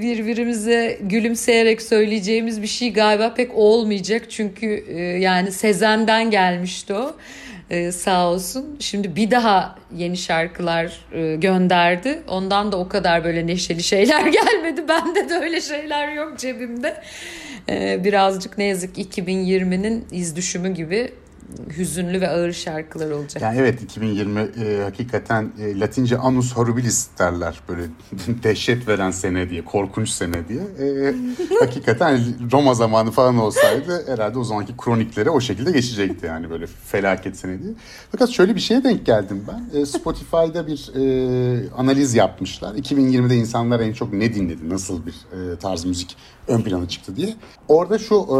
birbirimize 0.00 0.98
gülümseyerek 1.02 1.82
söyleyeceğimiz 1.82 2.62
bir 2.62 2.66
şey 2.66 2.92
galiba 2.92 3.34
pek 3.34 3.54
olmayacak. 3.54 4.22
Çünkü 4.30 4.84
e, 4.88 5.00
yani 5.00 5.52
Sezen'den 5.52 6.30
gelmişti 6.30 6.94
o. 6.94 7.16
Ee, 7.70 7.92
sağ 7.92 8.30
olsun. 8.30 8.76
Şimdi 8.80 9.16
bir 9.16 9.30
daha 9.30 9.78
yeni 9.96 10.16
şarkılar 10.16 11.00
e, 11.12 11.36
gönderdi. 11.36 12.22
Ondan 12.28 12.72
da 12.72 12.76
o 12.76 12.88
kadar 12.88 13.24
böyle 13.24 13.46
neşeli 13.46 13.82
şeyler 13.82 14.26
gelmedi. 14.26 14.88
Bende 14.88 15.28
de 15.28 15.34
öyle 15.34 15.60
şeyler 15.60 16.12
yok 16.12 16.38
cebimde. 16.38 17.02
Ee, 17.68 18.04
birazcık 18.04 18.58
ne 18.58 18.64
yazık 18.64 18.98
2020'nin 18.98 20.04
iz 20.12 20.36
düşümü 20.36 20.74
gibi 20.74 21.12
hüzünlü 21.76 22.20
ve 22.20 22.28
ağır 22.28 22.52
şarkılar 22.52 23.10
olacak. 23.10 23.42
Yani 23.42 23.58
evet 23.58 23.82
2020 23.82 24.40
e, 24.40 24.82
hakikaten 24.82 25.52
e, 25.60 25.80
Latince 25.80 26.18
annus 26.18 26.56
horribilis 26.56 27.08
derler 27.18 27.60
böyle 27.68 27.82
dehşet 28.42 28.88
veren 28.88 29.10
sene 29.10 29.50
diye, 29.50 29.64
korkunç 29.64 30.08
sene 30.08 30.48
diye. 30.48 30.60
E, 30.60 31.14
hakikaten 31.60 32.20
Roma 32.52 32.74
zamanı 32.74 33.10
falan 33.10 33.38
olsaydı 33.38 34.04
herhalde 34.06 34.38
o 34.38 34.44
zamanki 34.44 34.76
kronikleri 34.76 35.30
o 35.30 35.40
şekilde 35.40 35.70
geçecekti 35.70 36.26
yani 36.26 36.50
böyle 36.50 36.66
felaket 36.66 37.36
sene 37.36 37.62
diye. 37.62 37.72
Fakat 38.10 38.30
şöyle 38.30 38.54
bir 38.54 38.60
şeye 38.60 38.84
denk 38.84 39.06
geldim 39.06 39.44
ben. 39.48 39.80
E, 39.80 39.86
Spotify'da 39.86 40.66
bir 40.66 40.90
e, 40.94 41.70
analiz 41.76 42.14
yapmışlar. 42.14 42.74
2020'de 42.74 43.36
insanlar 43.36 43.80
en 43.80 43.92
çok 43.92 44.12
ne 44.12 44.34
dinledi, 44.34 44.68
nasıl 44.68 45.06
bir 45.06 45.12
e, 45.12 45.56
tarz 45.58 45.84
müzik 45.84 46.16
ön 46.48 46.62
plana 46.62 46.88
çıktı 46.88 47.16
diye. 47.16 47.34
Orada 47.68 47.98
şu 47.98 48.14
e, 48.14 48.38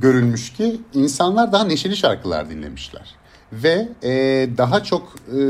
görülmüş 0.00 0.52
ki 0.52 0.80
insanlar 0.94 1.52
daha 1.52 1.64
neşeli 1.64 1.96
şarkılar 1.96 2.31
dinlemişler. 2.50 3.14
Ve 3.52 3.88
e, 4.02 4.10
daha 4.58 4.82
çok 4.82 5.14
e, 5.38 5.40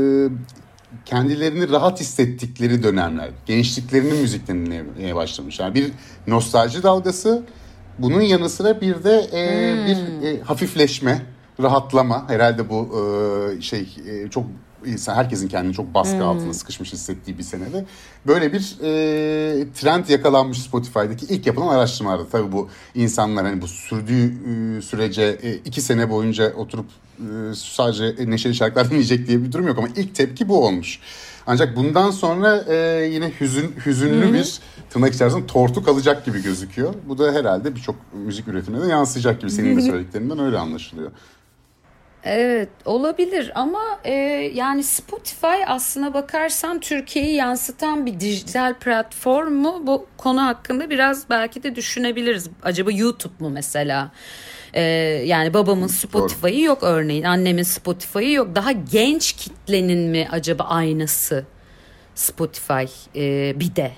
kendilerini 1.05 1.69
rahat 1.69 1.99
hissettikleri 1.99 2.83
dönemler, 2.83 3.29
gençliklerinin 3.45 4.15
müziklerini 4.15 4.65
dinlemeye 4.65 5.15
başlamışlar. 5.15 5.75
Bir 5.75 5.91
nostalji 6.27 6.83
dalgası, 6.83 7.43
bunun 7.99 8.21
yanı 8.21 8.49
sıra 8.49 8.81
bir 8.81 9.03
de 9.03 9.19
e, 9.33 9.73
hmm. 9.73 9.85
bir 9.87 10.27
e, 10.27 10.41
hafifleşme, 10.41 11.21
rahatlama. 11.61 12.29
Herhalde 12.29 12.69
bu 12.69 12.89
e, 13.57 13.61
şey 13.61 13.95
e, 14.07 14.29
çok 14.29 14.45
insan 14.85 15.15
herkesin 15.15 15.47
kendini 15.47 15.73
çok 15.73 15.93
baskı 15.93 16.17
hmm. 16.17 16.23
altında 16.23 16.53
sıkışmış 16.53 16.93
hissettiği 16.93 17.37
bir 17.37 17.43
senede 17.43 17.85
böyle 18.27 18.53
bir 18.53 18.77
e, 18.81 19.67
trend 19.73 20.09
yakalanmış 20.09 20.61
Spotify'daki 20.61 21.25
ilk 21.25 21.47
yapılan 21.47 21.67
araştırmalarda. 21.67 22.27
Tabii 22.27 22.51
bu 22.51 22.69
insanlar 22.95 23.45
hani 23.45 23.61
bu 23.61 23.67
sürdüğü 23.67 24.25
e, 24.77 24.81
sürece 24.81 25.39
e, 25.43 25.53
iki 25.53 25.81
sene 25.81 26.09
boyunca 26.09 26.53
oturup 26.53 26.85
e, 27.19 27.55
sadece 27.55 28.15
neşeli 28.25 28.55
şarkılar 28.55 28.85
dinleyecek 28.89 29.27
diye 29.27 29.43
bir 29.43 29.51
durum 29.51 29.67
yok 29.67 29.77
ama 29.77 29.87
ilk 29.95 30.15
tepki 30.15 30.49
bu 30.49 30.65
olmuş. 30.65 30.99
Ancak 31.47 31.75
bundan 31.75 32.11
sonra 32.11 32.63
e, 32.67 33.05
yine 33.11 33.31
hüzün 33.41 33.75
hüzünlü 33.85 34.25
hmm. 34.25 34.33
bir 34.33 34.59
tırnak 34.89 35.13
içerisinde 35.13 35.47
tortu 35.47 35.83
kalacak 35.83 36.25
gibi 36.25 36.43
gözüküyor. 36.43 36.93
Bu 37.07 37.17
da 37.17 37.31
herhalde 37.31 37.75
birçok 37.75 37.95
müzik 38.13 38.47
üretimine 38.47 38.81
de 38.81 38.87
yansıyacak 38.87 39.41
gibi 39.41 39.51
senin 39.51 39.77
de 39.77 39.81
söylediklerinden 39.91 40.39
öyle 40.39 40.57
anlaşılıyor. 40.57 41.11
Evet 42.25 42.69
olabilir 42.85 43.51
ama 43.55 43.99
e, 44.03 44.13
yani 44.53 44.83
Spotify 44.83 45.63
aslına 45.67 46.13
bakarsan 46.13 46.79
Türkiye'yi 46.79 47.35
yansıtan 47.35 48.05
bir 48.05 48.19
dijital 48.19 48.73
platform 48.73 49.53
mu? 49.53 49.81
Bu 49.83 50.07
konu 50.17 50.41
hakkında 50.45 50.89
biraz 50.89 51.29
belki 51.29 51.63
de 51.63 51.75
düşünebiliriz. 51.75 52.49
Acaba 52.63 52.91
YouTube 52.91 53.33
mu 53.39 53.49
mesela? 53.49 54.11
Ee, 54.73 54.81
yani 55.25 55.53
babamın 55.53 55.87
Spotify'ı 55.87 56.61
yok 56.61 56.83
örneğin 56.83 57.23
annemin 57.23 57.63
Spotify'ı 57.63 58.31
yok. 58.31 58.55
Daha 58.55 58.71
genç 58.71 59.33
kitlenin 59.33 60.09
mi 60.09 60.27
acaba 60.31 60.63
aynısı 60.63 61.45
Spotify 62.15 62.83
ee, 63.15 63.59
bir 63.59 63.75
de 63.75 63.91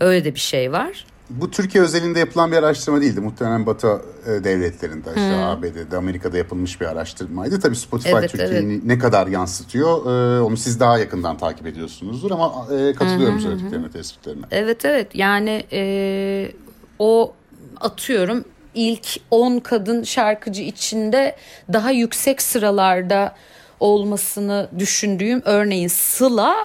öyle 0.00 0.24
de 0.24 0.34
bir 0.34 0.40
şey 0.40 0.72
var 0.72 1.06
bu 1.30 1.50
Türkiye 1.50 1.84
özelinde 1.84 2.18
yapılan 2.18 2.52
bir 2.52 2.56
araştırma 2.56 3.00
değildi. 3.00 3.20
Muhtemelen 3.20 3.66
Batı 3.66 4.02
e, 4.26 4.44
devletlerinde, 4.44 5.08
işte 5.08 5.36
hmm. 5.36 5.42
ABD'de, 5.42 5.96
Amerika'da 5.96 6.38
yapılmış 6.38 6.80
bir 6.80 6.86
araştırmaydı. 6.86 7.60
Tabii 7.60 7.76
Spotify 7.76 8.12
evet, 8.12 8.30
Türkiye'yi 8.30 8.72
evet. 8.72 8.84
ne 8.84 8.98
kadar 8.98 9.26
yansıtıyor 9.26 10.06
e, 10.06 10.40
onu 10.40 10.56
siz 10.56 10.80
daha 10.80 10.98
yakından 10.98 11.38
takip 11.38 11.66
ediyorsunuzdur 11.66 12.30
ama 12.30 12.66
e, 12.72 12.94
katılıyorum 12.94 13.34
hmm. 13.34 13.42
söylediklerine, 13.42 13.90
tespitlerine. 13.90 14.46
Evet 14.50 14.84
evet 14.84 15.14
yani 15.14 15.64
e, 15.72 16.52
o 16.98 17.32
atıyorum 17.80 18.44
ilk 18.74 19.06
10 19.30 19.58
kadın 19.58 20.02
şarkıcı 20.02 20.62
içinde 20.62 21.36
daha 21.72 21.90
yüksek 21.90 22.42
sıralarda 22.42 23.34
olmasını 23.80 24.68
düşündüğüm 24.78 25.42
örneğin 25.44 25.88
Sıla 25.88 26.56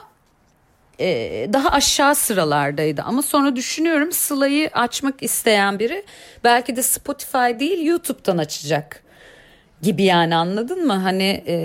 e, 0.99 1.49
daha 1.53 1.69
aşağı 1.69 2.15
sıralardaydı. 2.15 3.01
Ama 3.01 3.21
sonra 3.21 3.55
düşünüyorum 3.55 4.11
Sıla'yı 4.11 4.69
açmak 4.73 5.23
isteyen 5.23 5.79
biri 5.79 6.03
belki 6.43 6.75
de 6.75 6.83
Spotify 6.83 7.59
değil 7.59 7.85
YouTube'dan 7.85 8.37
açacak 8.37 9.03
gibi 9.81 10.03
yani 10.03 10.35
anladın 10.35 10.87
mı? 10.87 10.93
Hani 10.93 11.43
e, 11.47 11.57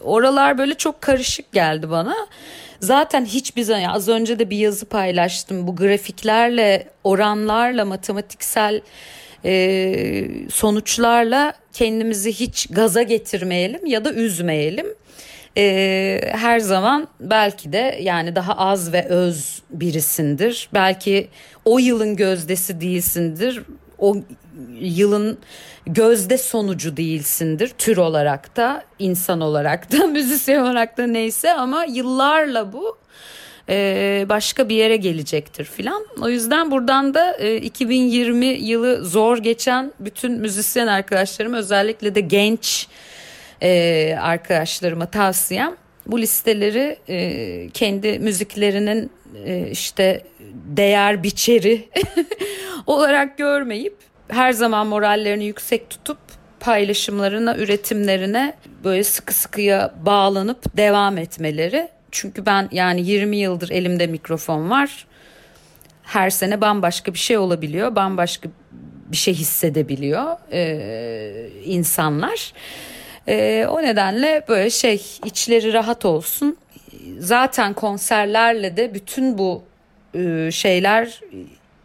oralar 0.00 0.58
böyle 0.58 0.74
çok 0.74 1.00
karışık 1.00 1.52
geldi 1.52 1.90
bana. 1.90 2.14
Zaten 2.80 3.24
hiçbir 3.24 3.62
zaman 3.62 3.84
az 3.84 4.08
önce 4.08 4.38
de 4.38 4.50
bir 4.50 4.56
yazı 4.56 4.86
paylaştım. 4.86 5.66
Bu 5.66 5.76
grafiklerle, 5.76 6.88
oranlarla, 7.04 7.84
matematiksel 7.84 8.80
e, 9.44 10.28
sonuçlarla 10.50 11.52
kendimizi 11.72 12.32
hiç 12.32 12.66
gaza 12.66 13.02
getirmeyelim 13.02 13.86
ya 13.86 14.04
da 14.04 14.12
üzmeyelim 14.12 14.86
e, 15.58 16.20
her 16.32 16.60
zaman 16.60 17.08
belki 17.20 17.72
de 17.72 17.98
yani 18.02 18.36
daha 18.36 18.56
az 18.56 18.92
ve 18.92 19.06
öz 19.08 19.62
birisindir. 19.70 20.68
Belki 20.74 21.28
o 21.64 21.78
yılın 21.78 22.16
gözdesi 22.16 22.80
değilsindir. 22.80 23.62
O 23.98 24.16
yılın 24.80 25.38
gözde 25.86 26.38
sonucu 26.38 26.96
değilsindir 26.96 27.68
tür 27.68 27.96
olarak 27.96 28.56
da 28.56 28.84
insan 28.98 29.40
olarak 29.40 29.92
da 29.92 30.06
müzisyen 30.06 30.60
olarak 30.60 30.98
da 30.98 31.06
neyse 31.06 31.54
ama 31.54 31.84
yıllarla 31.84 32.72
bu 32.72 32.98
e, 33.68 34.26
başka 34.28 34.68
bir 34.68 34.74
yere 34.74 34.96
gelecektir 34.96 35.64
filan. 35.64 36.06
O 36.22 36.28
yüzden 36.28 36.70
buradan 36.70 37.14
da 37.14 37.36
e, 37.36 37.56
2020 37.56 38.46
yılı 38.46 39.04
zor 39.04 39.38
geçen 39.38 39.92
bütün 40.00 40.32
müzisyen 40.32 40.86
arkadaşlarım 40.86 41.54
özellikle 41.54 42.14
de 42.14 42.20
genç 42.20 42.88
e, 43.62 44.14
arkadaşlarıma 44.20 45.06
tavsiyem 45.06 45.76
bu 46.06 46.20
listeleri 46.20 46.98
e, 47.08 47.68
kendi 47.74 48.18
müziklerinin 48.18 49.10
e, 49.44 49.70
işte 49.70 50.22
değer 50.52 51.22
biçeri 51.22 51.88
olarak 52.86 53.38
görmeyip 53.38 53.96
her 54.28 54.52
zaman 54.52 54.86
morallerini 54.86 55.44
yüksek 55.44 55.90
tutup 55.90 56.18
paylaşımlarına, 56.60 57.56
üretimlerine 57.56 58.54
böyle 58.84 59.04
sıkı 59.04 59.34
sıkıya 59.34 59.94
bağlanıp 60.06 60.76
devam 60.76 61.18
etmeleri. 61.18 61.88
Çünkü 62.10 62.46
ben 62.46 62.68
yani 62.72 63.06
20 63.06 63.36
yıldır 63.36 63.70
elimde 63.70 64.06
mikrofon 64.06 64.70
var. 64.70 65.06
Her 66.02 66.30
sene 66.30 66.60
bambaşka 66.60 67.14
bir 67.14 67.18
şey 67.18 67.38
olabiliyor. 67.38 67.96
Bambaşka 67.96 68.48
bir 69.12 69.16
şey 69.16 69.34
hissedebiliyor 69.34 70.36
ee, 70.52 71.48
insanlar. 71.64 72.52
E, 73.28 73.66
o 73.70 73.82
nedenle 73.82 74.44
böyle 74.48 74.70
şey 74.70 75.02
içleri 75.24 75.72
rahat 75.72 76.04
olsun. 76.04 76.56
Zaten 77.18 77.74
konserlerle 77.74 78.76
de 78.76 78.94
bütün 78.94 79.38
bu 79.38 79.62
e, 80.14 80.50
şeyler 80.52 81.20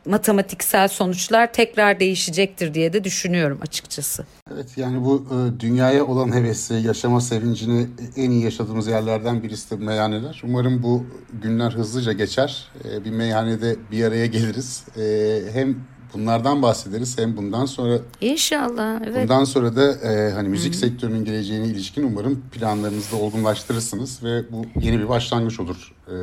matematiksel 0.06 0.88
sonuçlar 0.88 1.54
tekrar 1.54 2.00
değişecektir 2.00 2.74
diye 2.74 2.94
de 2.94 3.04
düşünüyorum 3.04 3.60
açıkçası. 3.62 4.26
Evet 4.54 4.78
yani 4.78 5.06
bu 5.06 5.28
e, 5.32 5.60
dünyaya 5.60 6.06
olan 6.06 6.36
hevesi, 6.36 6.74
yaşama 6.74 7.22
sevincini 7.22 7.88
en 8.18 8.32
iyi 8.32 8.44
yaşadığımız 8.44 8.88
yerlerden 8.88 9.44
birisi 9.44 9.72
de 9.72 9.86
meyhaneler. 9.86 10.42
Umarım 10.44 10.84
bu 10.84 11.06
günler 11.42 11.72
hızlıca 11.72 12.12
geçer. 12.12 12.72
E, 12.86 13.06
bir 13.06 13.12
meyhanede 13.12 13.76
bir 13.92 14.04
araya 14.04 14.26
geliriz. 14.26 14.84
E, 14.98 15.40
hem 15.54 15.78
bunlardan 16.14 16.62
bahsederiz. 16.62 17.18
Hem 17.18 17.38
bundan 17.38 17.66
sonra 17.66 18.00
İnşallah. 18.22 19.02
Evet. 19.06 19.24
Bundan 19.24 19.44
sonra 19.44 19.76
da 19.76 19.92
e, 19.92 20.32
hani 20.32 20.50
müzik 20.50 20.74
Hı-hı. 20.74 20.80
sektörünün 20.80 21.26
geleceğine 21.26 21.66
ilişkin 21.66 22.04
umarım 22.04 22.44
planlarınızı 22.52 23.12
da 23.12 23.16
olgunlaştırırsınız 23.16 24.24
ve 24.24 24.52
bu 24.52 24.66
yeni 24.82 25.00
bir 25.00 25.10
başlangıç 25.10 25.60
olur 25.60 25.94
e, 26.08 26.16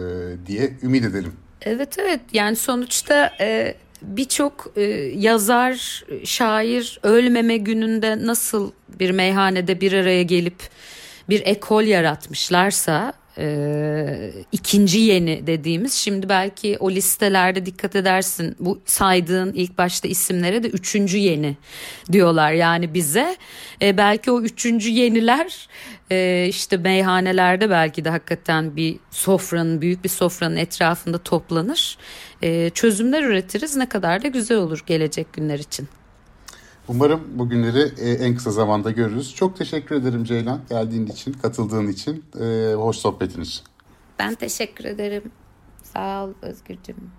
diye 0.47 0.77
ümit 0.83 1.05
edelim. 1.05 1.33
Evet 1.63 1.99
evet 1.99 2.21
yani 2.33 2.57
sonuçta 2.57 3.33
e, 3.41 3.75
birçok 4.03 4.73
e, 4.77 4.83
yazar, 5.17 6.05
şair 6.25 7.01
ölmeme 7.03 7.57
gününde 7.57 8.27
nasıl 8.27 8.71
bir 9.01 9.11
meyhanede 9.11 9.81
bir 9.81 9.93
araya 9.93 10.23
gelip 10.23 10.69
bir 11.29 11.47
ekol 11.47 11.83
yaratmışlarsa 11.83 13.13
e, 13.41 14.33
ikinci 14.53 14.99
yeni 14.99 15.47
dediğimiz. 15.47 15.95
Şimdi 15.95 16.29
belki 16.29 16.77
o 16.81 16.91
listelerde 16.91 17.67
dikkat 17.67 17.97
edersin. 17.97 18.57
Bu 18.61 18.81
saydığın 18.85 19.53
ilk 19.53 19.79
başta 19.79 20.09
isimlere 20.09 20.63
de 20.63 20.69
üçüncü 20.69 21.19
yeni 21.19 21.57
diyorlar. 22.13 22.53
Yani 22.53 22.95
bize 22.95 23.37
e, 23.83 23.97
belki 23.97 24.31
o 24.31 24.43
üçüncü 24.43 24.91
yeniler 24.91 25.69
e, 26.11 26.47
işte 26.49 26.77
meyhanelerde 26.77 27.71
belki 27.71 28.05
de 28.05 28.11
hakikaten 28.11 28.77
bir 28.77 28.97
sofranın 29.11 29.81
büyük 29.81 30.05
bir 30.05 30.09
sofranın 30.09 30.57
etrafında 30.57 31.19
toplanır. 31.19 31.99
E, 32.43 32.71
çözümler 32.71 33.23
üretiriz. 33.23 33.77
Ne 33.77 33.89
kadar 33.89 34.23
da 34.23 34.29
güzel 34.29 34.59
olur 34.59 34.85
gelecek 34.87 35.33
günler 35.33 35.59
için. 35.59 35.89
Umarım 36.91 37.39
bugünleri 37.39 37.93
e, 37.99 38.11
en 38.11 38.35
kısa 38.35 38.51
zamanda 38.51 38.91
görürüz. 38.91 39.35
Çok 39.35 39.57
teşekkür 39.57 39.97
ederim 39.97 40.25
Ceylan 40.25 40.61
geldiğin 40.69 41.07
için, 41.07 41.33
katıldığın 41.33 41.89
için, 41.89 42.25
e, 42.41 42.75
hoş 42.75 42.97
sohbetin 42.97 43.43
için. 43.43 43.63
Ben 44.19 44.35
teşekkür 44.35 44.85
ederim. 44.85 45.23
Sağ 45.83 46.25
ol 46.25 46.33
Özgürcüğüm. 46.43 47.11